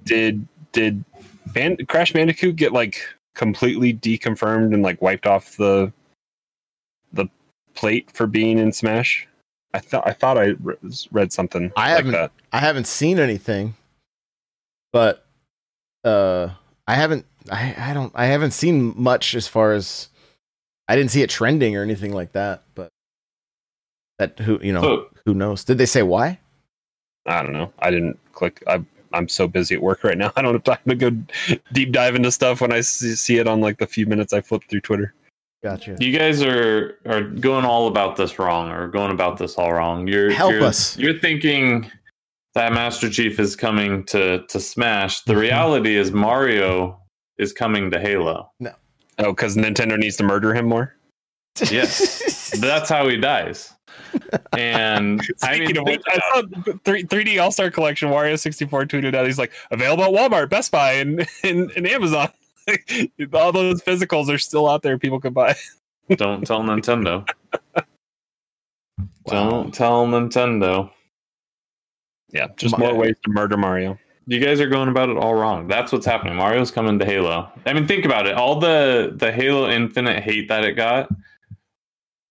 [0.04, 1.04] Did did
[1.48, 3.02] Band- Crash Bandicoot get like
[3.34, 5.92] completely deconfirmed and like wiped off the
[7.12, 7.26] the
[7.74, 9.26] plate for being in Smash?
[9.72, 10.76] I thought I thought I re-
[11.10, 12.32] read something I like haven't- that.
[12.52, 13.74] I haven't seen anything,
[14.92, 15.26] but
[16.04, 16.50] uh,
[16.86, 17.26] I haven't.
[17.50, 18.12] I I don't.
[18.14, 20.08] I haven't seen much as far as.
[20.86, 22.62] I didn't see it trending or anything like that.
[22.74, 22.90] But
[24.18, 25.64] that who you know So who knows?
[25.64, 26.38] Did they say why?
[27.26, 27.72] I don't know.
[27.78, 28.62] I didn't click.
[28.68, 28.84] I,
[29.14, 30.32] I'm so busy at work right now.
[30.36, 31.10] I don't have time to go
[31.72, 34.40] deep dive into stuff when I see, see it on like the few minutes I
[34.40, 35.14] flip through Twitter.
[35.62, 35.96] Gotcha.
[35.98, 40.06] you guys are are going all about this wrong or going about this all wrong.
[40.06, 40.98] You're Help you're, us.
[40.98, 41.90] You're thinking
[42.54, 45.22] that Master Chief is coming to to Smash.
[45.22, 45.40] The Mhm.
[45.40, 47.00] reality is Mario
[47.38, 48.50] is coming to Halo.
[48.60, 48.72] No.
[49.20, 50.94] Oh, because Nintendo needs to murder him more.
[51.70, 52.50] Yes.
[52.60, 53.72] That's how he dies.
[54.56, 56.42] And I mean, which, I saw
[56.84, 58.08] three, 3D All Star Collection.
[58.08, 59.26] Wario 64 tweeted out.
[59.26, 62.28] He's like available at Walmart, Best Buy, and and, and Amazon.
[63.32, 64.98] All those physicals are still out there.
[64.98, 65.54] People can buy.
[66.16, 67.28] don't tell Nintendo.
[69.26, 69.50] Wow.
[69.50, 70.90] Don't tell Nintendo.
[72.30, 73.98] Yeah, just more ways to murder Mario.
[74.26, 75.68] You guys are going about it all wrong.
[75.68, 76.34] That's what's happening.
[76.34, 77.50] Mario's coming to Halo.
[77.66, 78.34] I mean, think about it.
[78.34, 81.08] All the the Halo Infinite hate that it got.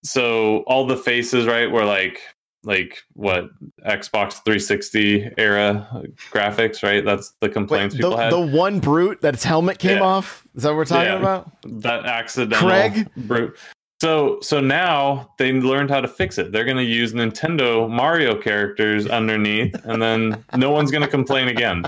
[0.04, 2.20] So all the faces, right, were like
[2.66, 3.50] like what
[3.86, 5.86] Xbox 360 era
[6.32, 7.04] graphics, right?
[7.04, 8.32] That's the Wait, complaints the, people had.
[8.32, 10.04] the one brute that its helmet came Yeah.
[10.04, 10.46] off.
[10.54, 11.18] Is that what we're talking Yeah.
[11.18, 11.50] about?
[11.82, 13.08] that accidental Craig?
[13.16, 13.56] brute.
[14.00, 16.52] So so now they learned how to fix it.
[16.52, 21.48] They're going to use Nintendo Mario characters underneath, and then no one's going to complain
[21.48, 21.84] again.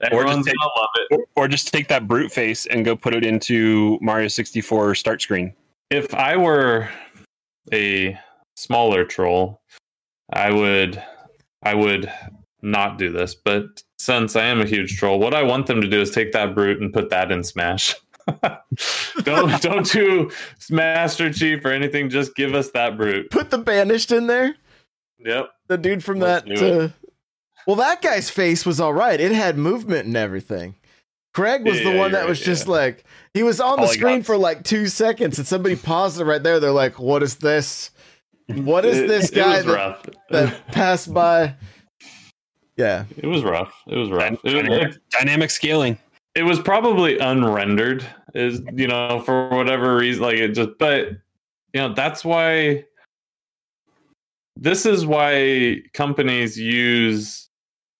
[0.00, 1.20] Everyone's take- going to love it.
[1.36, 5.20] Or, or just take that brute face and go put it into Mario 64 start
[5.22, 5.52] screen.
[5.90, 6.88] If I were
[7.72, 8.18] a
[8.56, 9.60] smaller troll,
[10.32, 11.02] I would
[11.62, 12.12] I would
[12.62, 13.34] not do this.
[13.34, 16.32] But since I am a huge troll, what I want them to do is take
[16.32, 17.94] that brute and put that in Smash.
[19.22, 20.30] don't don't do
[20.70, 22.10] Master Chief or anything.
[22.10, 23.30] Just give us that brute.
[23.30, 24.54] Put the banished in there.
[25.18, 25.50] Yep.
[25.68, 26.80] The dude from Let's that.
[26.80, 26.88] Uh,
[27.66, 29.20] well, that guy's face was all right.
[29.20, 30.76] It had movement and everything.
[31.38, 32.72] Craig was the Yeah, one you're that was right, just yeah.
[32.72, 33.96] like he was on the Polygons.
[33.98, 36.58] screen for like two seconds, and somebody paused it right there.
[36.58, 37.90] They're like, "What is this?
[38.48, 41.54] What is It- this guy that, that passed by?"
[42.76, 43.72] Yeah, It was rough.
[43.86, 44.38] It was rough.
[44.44, 45.98] It, Dynamic, it, dynamic scaling.
[46.34, 50.22] it was probably unrendered, is you know, for whatever reason.
[50.22, 51.08] Like it just, but
[51.72, 52.84] you know, that's why.
[54.60, 57.48] This is why companies use,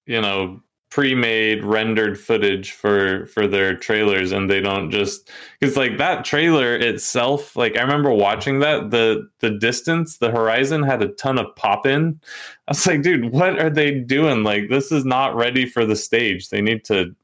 [0.07, 0.61] you know,
[0.91, 5.31] pre-made rendered footage for for their trailers and they don't just
[5.61, 10.83] because like that trailer itself like i remember watching that the the distance the horizon
[10.83, 12.19] had a ton of pop in.
[12.67, 14.45] I was like dude what are they doing?
[14.45, 16.49] Like this is not ready for the stage.
[16.49, 17.15] They need to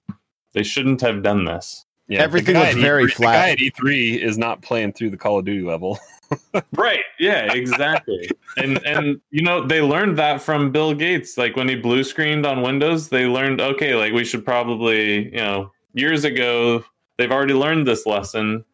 [0.53, 3.33] they shouldn't have done this Yeah, Everything guy looks very E3 flat.
[3.33, 5.99] The guy at E3 is not playing through the Call of Duty level.
[6.77, 8.29] right yeah exactly.
[8.57, 11.39] And and you know they learned that from bill gates.
[11.39, 15.37] Like when he blue screened on windows they learned okay like we should probably you
[15.37, 16.85] know years ago
[17.19, 18.65] they've already learned this lesson.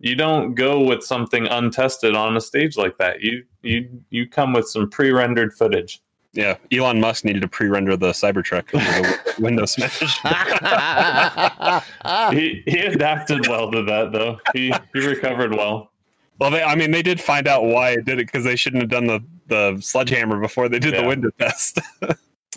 [0.00, 3.20] You don't go with something untested on a stage like that.
[3.20, 6.00] You you you come with some pre-rendered footage
[6.38, 8.72] Yeah, Elon Musk needed to pre-render the Cybertruck
[9.02, 9.98] into the Windows Smash.
[12.32, 15.90] he he adapted well to that though he he recovered well
[16.38, 18.82] Well, they, I mean, they did find out why it did it because they shouldn't
[18.82, 21.02] have done the the sledgehammer before they did Yeah.
[21.02, 21.80] the window test.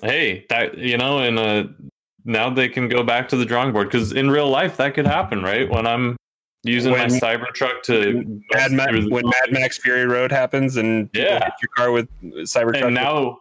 [0.04, 1.64] hey that you know and uh
[2.24, 5.06] now they can go back to the drawing board because in real life that could
[5.08, 6.16] happen right when i'm
[6.64, 11.24] using my cybertruck to Mad bust Ma- when Mad Max Fury Road happens and you
[11.24, 11.44] Yeah.
[11.46, 12.08] hit your car with
[12.46, 12.86] Cybertruck.
[12.86, 13.40] and now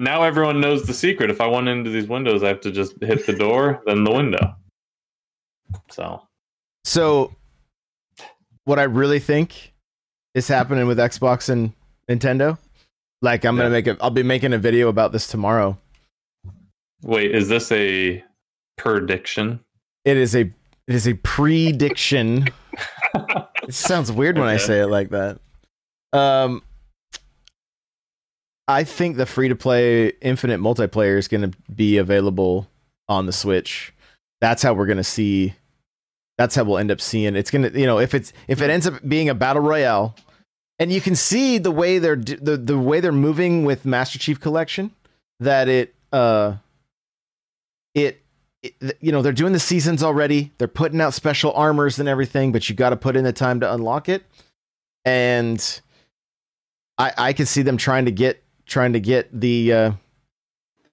[0.00, 2.94] now everyone knows the secret if i want into these windows i have to just
[3.02, 4.54] hit the door then the window
[5.90, 6.22] so
[6.84, 7.34] So,
[8.64, 9.72] what I really think
[10.34, 11.72] is happening with Xbox and
[12.08, 12.58] Nintendo,
[13.22, 15.78] like I'm gonna make a, I'll be making a video about this tomorrow.
[17.02, 18.24] wait is this a
[18.78, 19.60] prediction
[20.04, 22.48] It is a it is a prediction.
[23.62, 25.38] it sounds weird when I say it like that.
[26.12, 26.62] Um,
[28.70, 32.68] I think the free to play infinite multiplayer is going to be available
[33.08, 33.92] on the Switch.
[34.40, 35.54] That's how we're going to see.
[36.38, 37.36] That's how we'll end up seeing.
[37.36, 40.16] It's gonna, you know, if it's if it ends up being a battle royale,
[40.78, 44.40] and you can see the way they're the the way they're moving with Master Chief
[44.40, 44.90] Collection,
[45.40, 46.54] that it uh,
[47.94, 48.22] it
[48.62, 52.52] it- you know they're doing the seasons already they're putting out special armors and everything
[52.52, 54.22] but you got to put in the time to unlock it
[55.06, 55.80] and
[56.98, 59.92] i i could see them trying to get trying to get the uh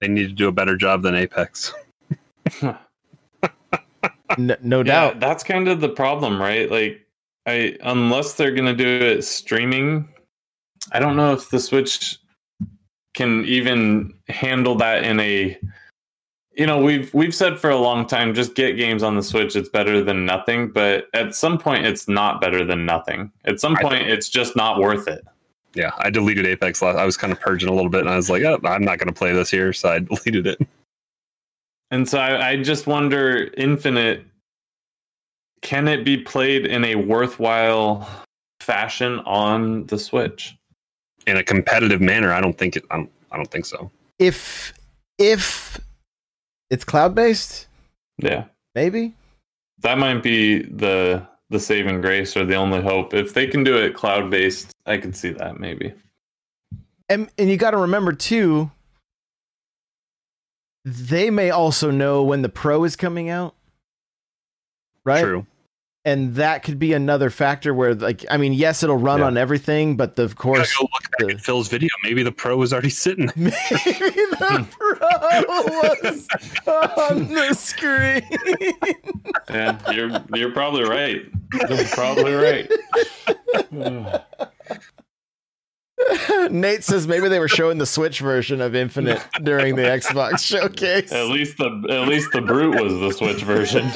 [0.02, 1.74] they need to do a better job than Apex.
[2.62, 2.78] n-
[4.62, 5.20] no yeah doubt.
[5.20, 6.70] that's kind of the problem right?
[6.70, 7.08] Like
[7.48, 10.08] i unless they're gonna do it streaming
[10.92, 12.18] i don't know if the switch
[13.14, 15.58] can even handle that in a
[16.52, 19.56] you know we've we've said for a long time just get games on the switch
[19.56, 23.32] it's better than nothing but at some point it's not better than nothing.
[23.46, 25.24] At some point it's just not worth it
[25.78, 26.98] Yeah, I deleted Apex last.
[26.98, 28.98] I was kind of purging a little bit, and I was like, oh, I'm not
[28.98, 30.60] going to play this here, so I deleted it.
[31.92, 34.26] and so I, I just wonder infinite
[35.62, 38.08] can it be played in a worthwhile
[38.60, 40.56] fashion on the switch
[41.28, 42.84] In a competitive manner, I don't think it.
[42.92, 43.92] I don't, I don't think so.
[44.20, 44.74] if
[45.20, 45.80] if
[46.70, 47.68] it's cloud based
[48.20, 49.14] yeah maybe
[49.80, 53.14] that might be the the saving grace or the only hope.
[53.14, 55.94] If they can do it cloud based i could see that maybe.
[57.10, 58.72] And and you got to remember too
[60.86, 63.56] they may also know when the pro is coming out
[65.08, 65.24] right?
[65.24, 65.48] True.
[66.08, 69.26] And that could be another factor where like i mean yes it'll run Yeah.
[69.26, 71.90] on everything but the, of course go look back the- at Phil's video.
[72.04, 73.30] Maybe the pro was already sitting.
[73.36, 74.98] maybe the pro
[76.02, 76.28] was
[77.12, 78.22] on the screen
[79.50, 81.22] yeah you're you're probably right
[81.70, 82.72] you're probably right
[86.52, 91.12] nate says maybe they were showing the switch version of infinite during the xbox showcase
[91.12, 93.92] at least the at least the brute was the switch version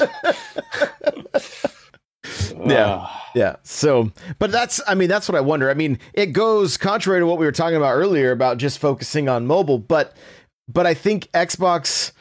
[2.66, 2.98] Yeah.
[3.00, 3.30] Ah.
[3.34, 3.56] Yeah.
[3.62, 5.70] So, but that's, I mean, that's what I wonder.
[5.70, 9.28] I mean, it goes contrary to what we were talking about earlier about just focusing
[9.28, 10.14] on mobile, but,
[10.68, 12.12] but I think Xbox,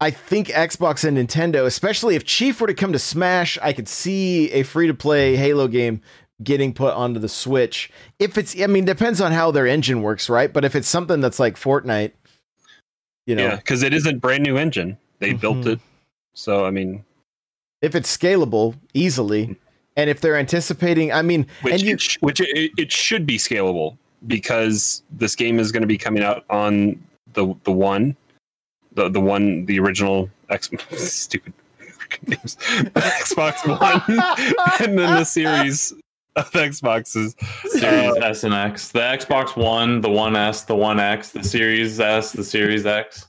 [0.00, 3.88] I think Xbox and Nintendo, especially if Chief were to come to Smash, I could
[3.88, 6.00] see a free to play Halo game
[6.42, 7.90] getting put onto the Switch.
[8.18, 10.50] If it's, I mean, depends on how their engine works, right?
[10.52, 12.12] But if it's something that's like Fortnite,
[13.26, 14.96] you know, Yeah, because it isn't brand new engine.
[15.18, 15.72] They built Mhm.
[15.74, 15.80] it,
[16.32, 17.04] so I mean,
[17.82, 19.56] if it's scalable easily,
[19.98, 23.26] and if they're anticipating, I mean, which and you, it, sh- which it, it should
[23.26, 26.98] be scalable because this game is going to be coming out on
[27.34, 28.16] the the one,
[28.92, 31.52] the the one, the original X stupid
[32.26, 32.56] names,
[32.94, 34.02] Xbox One,
[34.88, 35.92] and then the series
[36.36, 37.34] of Xboxes.
[37.68, 37.84] Series
[38.16, 38.92] Uh, S and X.
[38.92, 43.26] The Xbox One, the One S, the One X, the Series S, the Series X.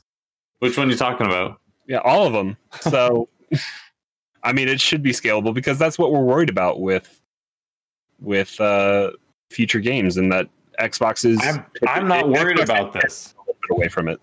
[0.60, 1.60] Which one are you talking about?
[1.88, 2.56] Yeah, all of them.
[2.80, 3.28] So,
[4.42, 7.20] I mean, it should be scalable because that's what we're worried about with
[8.20, 9.10] with uh,
[9.50, 13.34] future games, and that Xbox is I'm, I'm not worried about this.
[13.36, 14.20] a little bit away from it.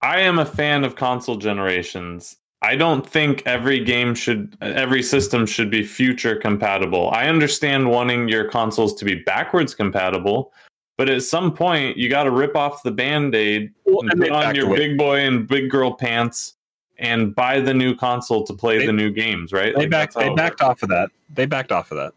[0.00, 2.36] I am a fan of console generations.
[2.62, 7.10] I don't think every game should, every system should be future compatible.
[7.10, 10.52] I understand wanting your consoles to be backwards compatible,
[10.96, 14.20] but at some point you got to rip off the band aid Well, and and
[14.22, 14.76] put on your away.
[14.78, 16.54] big boy and big girl pants
[17.02, 19.74] and buy the new console to play They- the new games, right?
[19.74, 20.14] They Like, backed.
[20.14, 20.70] They backed works.
[20.70, 21.10] off of that.
[21.34, 22.14] They backed off of that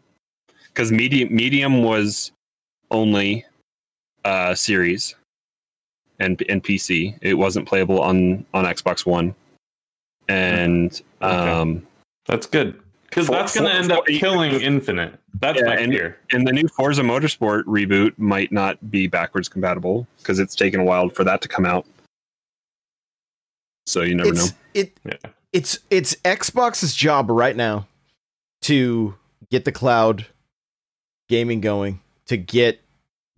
[0.68, 2.32] because medium medium was
[2.90, 3.44] only
[4.24, 5.14] uh, series
[6.20, 7.18] and and PC.
[7.20, 9.34] It wasn't playable on on Xbox One,
[10.28, 11.50] and Okay.
[11.50, 11.86] um,
[12.26, 15.14] That's good because that's going to end up killing Infinite.
[15.40, 16.16] That's Yeah, my and- fear.
[16.32, 20.84] and the new Forza Motorsport reboot might not be backwards compatible because it's taken a
[20.84, 21.86] while for that to come out.
[23.86, 24.56] So you never it's know.
[24.74, 25.30] it Yeah.
[25.52, 27.86] it's it's Xbox's job right now
[28.62, 29.14] to
[29.50, 30.26] get the cloud
[31.28, 32.80] gaming going to get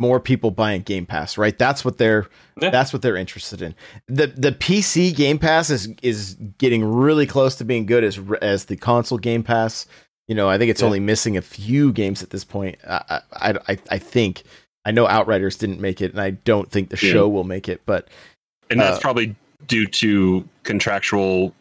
[0.01, 1.57] more people buying Game Pass, right?
[1.59, 2.29] That's what they're
[2.61, 2.71] Yeah.
[2.71, 3.75] that's what they're interested in.
[4.07, 8.67] The the PC Game Pass is is getting really close to being good as as
[8.67, 9.87] the console Game Pass.
[10.29, 10.87] You know, I think it's Yeah.
[10.87, 12.79] only missing a few games at this point.
[12.87, 14.45] I I I, I think
[14.85, 17.13] I know Outriders didn't make it, and I don't think the Yeah.
[17.13, 17.81] show will make it.
[17.85, 18.09] But
[18.71, 19.35] and that's uh, probably
[19.67, 21.55] due to contractual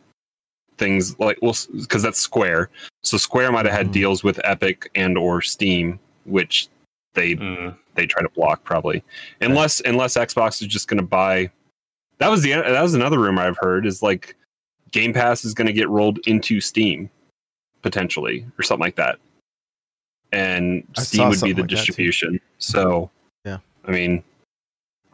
[0.78, 2.70] things like well because that's square
[3.04, 3.94] so square might have had Mhm.
[3.94, 6.68] deals with epic and or steam which
[7.16, 7.76] they Mm.
[7.96, 9.04] they try to block probably
[9.42, 11.50] unless unless xbox is just going to buy
[12.20, 14.36] that was the that was another rumor i've heard is like
[14.92, 17.10] game pass is going to get rolled into steam
[17.82, 19.18] potentially or something like that
[20.32, 23.10] and I steam would be the like distribution so
[23.46, 23.58] Yeah.
[23.86, 24.24] i mean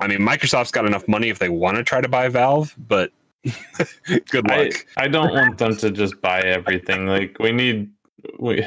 [0.04, 3.12] i mean microsoft's got enough money if they want to try to buy valve but
[4.30, 7.08] good I, luck I don't want them to just buy everything.
[7.08, 7.91] Like we need
[8.39, 8.66] we.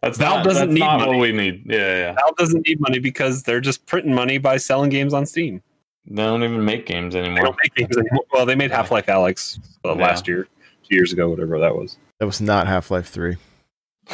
[0.00, 1.10] That's Valve not, doesn't that's need not money.
[1.12, 1.64] what we need.
[1.66, 2.12] Yeah, yeah.
[2.12, 5.60] valve doesn't need money because they're just printing money by selling games on steam
[6.06, 7.46] They don't even make games they anymore.
[7.46, 8.24] don't make games anymore.
[8.32, 10.02] well they made half-life Alyx uh, Yeah.
[10.06, 10.46] last year
[10.88, 13.38] two years ago whatever that was that was not Half Life Three.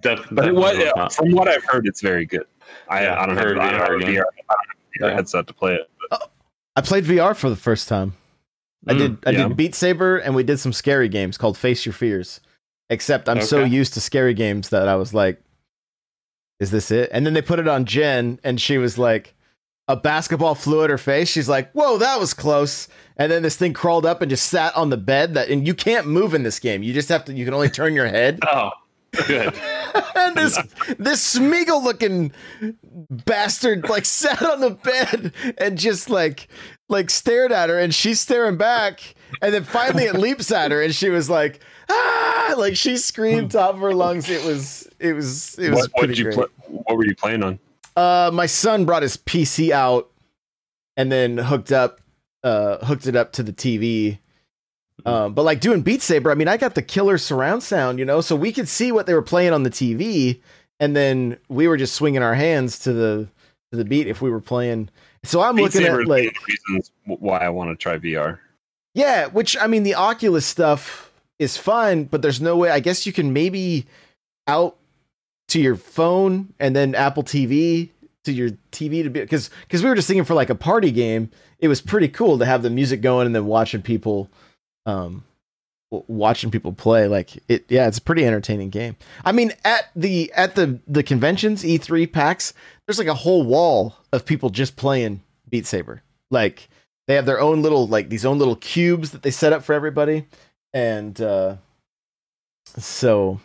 [0.00, 1.12] Def- But it was, definitely not.
[1.12, 2.46] from what I've heard, it's very good.
[2.88, 4.22] I, Yeah, I don't have, heard I don't have VR
[4.98, 5.06] VR, game.
[5.06, 5.16] I don't have a Yeah.
[5.16, 5.90] headset to play it.
[6.10, 6.30] But
[6.76, 8.14] I played VR for the first time.
[8.86, 9.48] I Mm, did I yeah.
[9.48, 12.40] did Beat Saber and we did some scary games called Face Your Fears.
[12.90, 15.42] Except I'm so used to scary games that I was like,
[16.60, 17.10] is this it?
[17.12, 19.34] And then they put it on Jen and she was like,
[19.88, 21.28] a basketball flew at her face.
[21.28, 22.88] She's like, whoa, that was close.
[23.16, 25.74] And then this thing crawled up and just sat on the bed that and you
[25.74, 26.82] can't move in this game.
[26.82, 28.40] You just have to you can only turn your head.
[28.48, 28.70] Oh,
[29.12, 29.54] good.
[30.16, 30.58] and this
[30.98, 32.32] this Smeagol looking
[33.10, 36.48] bastard like sat on the bed and just like
[36.88, 40.82] like stared at her and she's staring back and then finally it leaps at her
[40.82, 45.12] and she was like ah like she screamed top of her lungs it was it
[45.12, 46.34] was it was what, what pretty great.
[46.34, 46.46] play?
[46.66, 47.58] What were you playing on?
[47.96, 50.10] Uh, my son brought his PC out
[50.96, 52.00] and then hooked up,
[52.44, 54.18] uh, hooked it up to the TV.
[55.06, 58.04] Um, but like doing Beat Saber, I mean, I got the killer surround sound, you
[58.04, 60.40] know, so we could see what they were playing on the TV,
[60.80, 63.28] and then we were just swinging our hands to the
[63.70, 64.88] to the beat if we were playing.
[65.24, 67.70] So I'm Beat looking Saber at is one of like, the reasons why I want
[67.70, 68.38] to try VR.
[68.94, 72.70] yeah, which I mean, the Oculus stuff is fun, but there's no way.
[72.70, 73.86] I guess you can maybe
[74.46, 74.76] out
[75.48, 77.90] to your phone and then Apple TV
[78.24, 80.90] to your TV to be because because we were just thinking for like a party
[80.90, 81.30] game,
[81.60, 84.28] it was pretty cool to have the music going and then watching people,
[84.88, 85.24] um,
[85.90, 87.06] watching people play.
[87.06, 88.96] Like it, yeah, it's a pretty entertaining game.
[89.24, 92.54] I mean, at the at the the conventions, E3 PAX,
[92.86, 96.02] there's like a whole wall of people just playing Beat Saber.
[96.30, 96.68] Like
[97.06, 99.74] they have their own little like these own little cubes that they set up for
[99.74, 100.26] everybody,
[100.72, 101.56] and uh,
[102.78, 103.40] so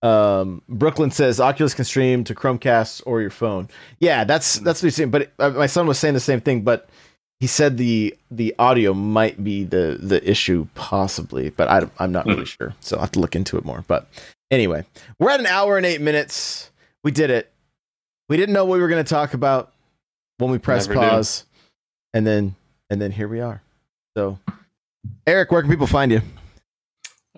[0.00, 4.86] um brooklyn says oculus can stream to chromecast or your phone yeah that's that's what
[4.86, 6.88] he's saying but uh, my son was saying the same thing but
[7.40, 12.26] he said the the audio might be the the issue possibly but I, i'm not
[12.26, 14.06] really sure so i'll have to look into it more but
[14.50, 14.84] anyway
[15.18, 16.70] we're at an hour and eight minutes
[17.04, 17.50] we did it
[18.28, 19.72] we didn't know what we were going to talk about
[20.38, 21.08] when we pressed Never do.
[21.08, 21.44] pause
[22.12, 22.54] and then
[22.90, 23.62] and then here we are
[24.16, 24.38] so
[25.26, 26.20] eric where can people find you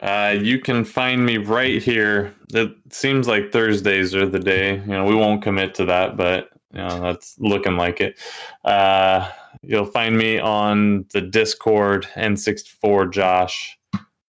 [0.01, 2.33] Uh, you can find me right here.
[2.55, 4.77] It seems like Thursdays are the day.
[4.77, 8.19] You know, we won't commit to that, but you know, that's looking like it.
[8.65, 9.29] Uh,
[9.63, 13.79] you'll find me on the Discord N64 Josh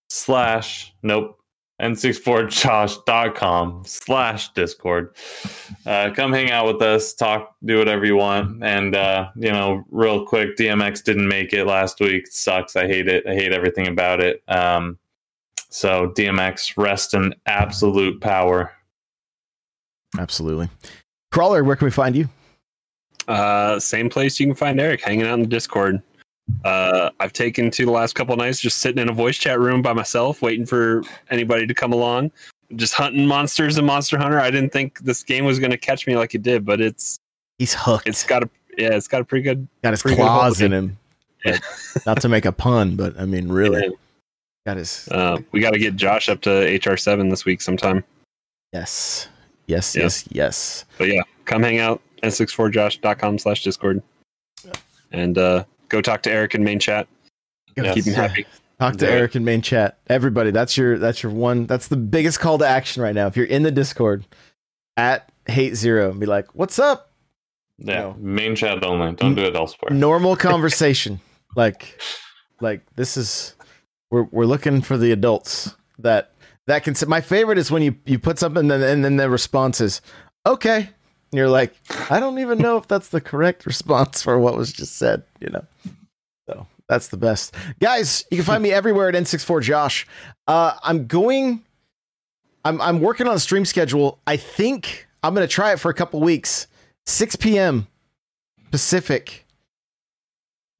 [0.09, 1.41] slash nope
[1.81, 5.15] n64josh.com slash discord.
[5.85, 8.63] Uh, come hang out with us talk do whatever you want.
[8.63, 12.27] And uh, you know real quick dmx didn't make it last week.
[12.27, 12.75] Sucks.
[12.75, 13.25] I hate it.
[13.25, 14.43] I hate everything about it.
[14.47, 14.99] Um,
[15.69, 18.71] so DMX, rest in absolute power.
[20.19, 20.69] absolutely.
[21.31, 22.29] Crawler where can we find you
[23.31, 26.01] Uh, same place you can find Eric hanging out in the Discord.
[26.65, 29.81] Uh, I've taken to the last couple nights just sitting in a voice chat room
[29.81, 32.31] by myself, waiting for anybody to come along,
[32.75, 34.39] just hunting monsters and Monster Hunter.
[34.39, 37.19] I didn't think this game was going to catch me like it did, but it's
[37.57, 38.07] He's hooked.
[38.07, 39.67] it's got a yeah, it's got a pretty good.
[39.83, 40.97] got his claws in him.
[41.43, 41.61] But
[42.05, 43.89] not to make a pun, but I mean, really,
[44.65, 45.07] got his.
[45.09, 48.03] Uh, we got to get Josh up to HR seven this week sometime.
[48.73, 49.27] Yes,
[49.67, 50.03] yes, Yeah.
[50.03, 50.85] yes, yes.
[50.97, 54.01] But yeah, come hang out n64josh.com slash discord
[55.11, 57.07] and uh, go talk to Eric in main chat.
[57.75, 57.93] Yes.
[57.95, 58.45] Keep him happy.
[58.79, 59.11] Talk to Yeah.
[59.11, 59.97] Eric in main chat.
[60.07, 61.65] Everybody, that's your that's your one.
[61.67, 63.27] That's the biggest call to action right now.
[63.27, 64.25] If you're in the Discord
[64.97, 67.11] at Hate Zero, and be like, "What's up?"
[67.77, 68.15] Yeah, No.
[68.19, 69.13] main chat only.
[69.13, 69.91] Don't do it elsewhere.
[69.91, 71.19] Normal conversation.
[71.55, 71.99] like,
[72.59, 73.55] like this is
[74.09, 76.33] we're we're looking for the adults that
[76.67, 76.95] that can.
[77.07, 80.01] My favorite is when you you put something and then and then the response is
[80.45, 80.89] okay.
[81.31, 81.73] And you're like,
[82.09, 85.23] I don't even know if that's the correct response for what was just said.
[85.39, 85.65] You know.
[86.49, 87.55] So that's the best.
[87.79, 90.05] Guys, you can find me everywhere at N64Josh.
[90.47, 91.63] Uh, I'm going
[92.65, 94.19] I'm I'm working on a stream schedule.
[94.27, 96.67] I think I'm gonna try it for a couple weeks.
[97.05, 97.87] 6 p.m.
[98.69, 99.45] Pacific.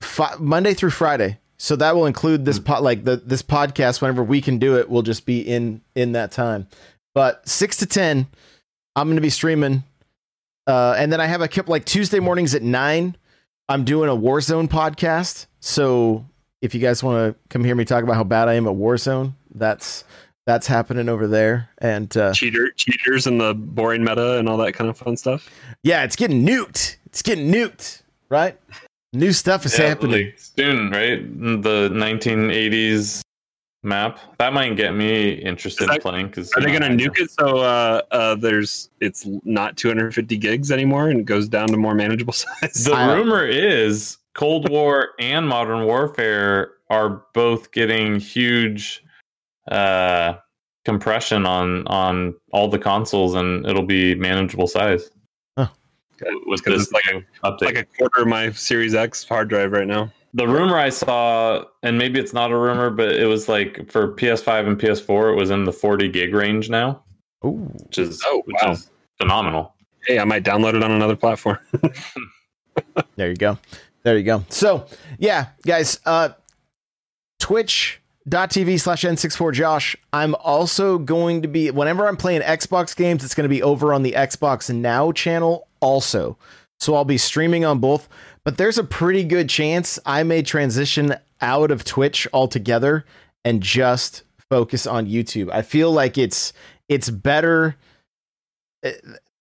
[0.02, 1.38] Fi- Monday through Friday.
[1.58, 4.90] So that will include this pot like the this podcast whenever we can do it
[4.90, 6.68] we'll just be in in that time.
[7.14, 8.28] But 6 to 10
[8.96, 9.84] I'm going to be streaming
[10.68, 13.16] uh and then I have a couple like Tuesday mornings at 9
[13.70, 15.46] I'm doing a Warzone podcast.
[15.62, 16.26] So
[16.62, 18.74] if you guys want to come hear me talk about how bad I am at
[18.76, 20.04] Warzone, that's
[20.46, 21.70] that's happening over there.
[21.78, 25.50] And uh, Cheater, cheaters, and the boring meta and all that kind of fun stuff.
[25.84, 26.98] yeah, it's getting nuked.
[27.06, 28.60] It's getting nuked, right?
[29.14, 30.26] New stuff is Yeah, happening.
[30.28, 31.22] like, soon, right?
[31.64, 33.22] The 1980s
[33.84, 36.28] map that might get me interested that- in playing.
[36.28, 40.72] Because Are they going to nuke it so uh, uh, there's it's not 250 gigs
[40.72, 42.84] anymore and it goes down to more manageable size?
[42.84, 49.04] The I- rumor is Cold War and Modern Warfare are both getting huge
[49.70, 50.34] uh,
[50.86, 55.10] compression on on all the consoles, and it'll be manageable size.
[55.58, 55.68] Huh.
[56.48, 57.62] With Because this it's like new update.
[57.66, 60.12] like a quarter of my Series X hard drive right now.
[60.34, 64.14] The rumor I saw, and maybe it's not a rumor, but it was like for
[64.16, 67.04] PS5 and PS4, it was in the 40 gig range now,
[67.46, 67.70] Ooh.
[67.84, 68.72] which is Oh, which wow.
[68.72, 68.90] is
[69.20, 69.74] phenomenal.
[70.06, 71.60] Hey, I might download it on another platform.
[73.18, 73.58] There you go.
[74.04, 74.46] There you go.
[74.50, 74.86] So
[75.20, 76.30] yeah, guys, uh
[77.40, 79.96] twitch.tv slash N64Josh.
[80.14, 83.94] I'm also going to be whenever I'm playing Xbox games, it's going to be over
[83.94, 86.38] on the Xbox Now channel also.
[86.80, 88.08] So I'll be streaming on both.
[88.44, 93.06] But there's a pretty good chance I may transition out of Twitch altogether
[93.46, 95.52] and just focus on YouTube.
[95.52, 96.54] I feel like it's
[96.90, 97.76] it's better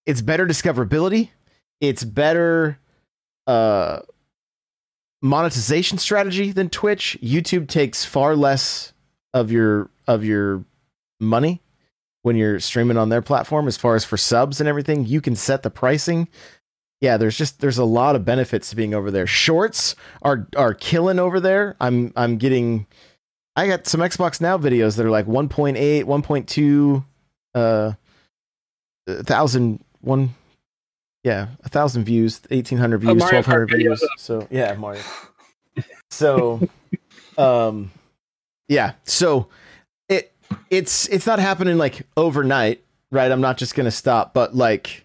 [0.06, 1.31] it's better discoverability.
[1.81, 2.78] It's better
[3.47, 4.01] uh
[5.22, 7.18] monetization strategy than Twitch.
[7.22, 8.93] YouTube takes far less
[9.32, 10.64] of your of your
[11.20, 11.62] money
[12.22, 15.06] when you're streaming on their platform as far as for subs and everything.
[15.06, 16.28] You can set the pricing.
[17.01, 19.27] Yeah, there's just there's a lot of benefits to being over there.
[19.27, 21.77] Shorts are are killing over there.
[21.81, 22.86] I'm I'm getting
[23.56, 27.05] I got some Xbox Now videos that are like 1.8, 1.2
[27.55, 27.93] uh
[29.09, 30.35] a thousand one
[31.22, 33.98] yeah, a thousand views, eighteen hundred views, Mario twelve hundred videos.
[33.98, 34.09] views.
[34.16, 35.02] So yeah, Mario.
[36.10, 36.68] So,
[37.39, 37.90] um,
[38.68, 38.93] yeah.
[39.05, 39.48] So
[40.09, 40.32] it
[40.70, 43.31] it's it's not happening like overnight, right?
[43.31, 45.05] I'm not just gonna stop, but like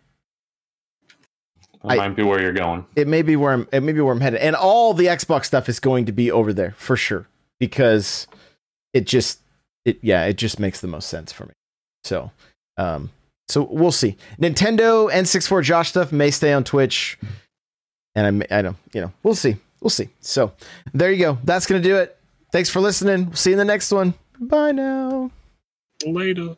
[1.85, 2.85] That I- might be where you're going.
[2.95, 5.45] it may be where I'm it may be where I'm headed, and all the Xbox
[5.45, 7.27] stuff is going to be over there for sure
[7.59, 8.27] because
[8.93, 9.39] it just
[9.85, 11.53] it yeah it just makes the most sense for me.
[12.03, 12.31] So,
[12.77, 13.11] um,
[13.47, 14.15] so we'll see.
[14.39, 17.17] Nintendo N64 Josh stuff may stay on Twitch,
[18.15, 20.09] and I may, I don't you know we'll see we'll see.
[20.21, 20.53] So
[20.93, 21.37] there you go.
[21.43, 22.17] That's gonna do it.
[22.51, 23.33] Thanks for listening.
[23.35, 24.13] See you in the next one.
[24.39, 25.29] Bye now.
[26.05, 26.55] Later.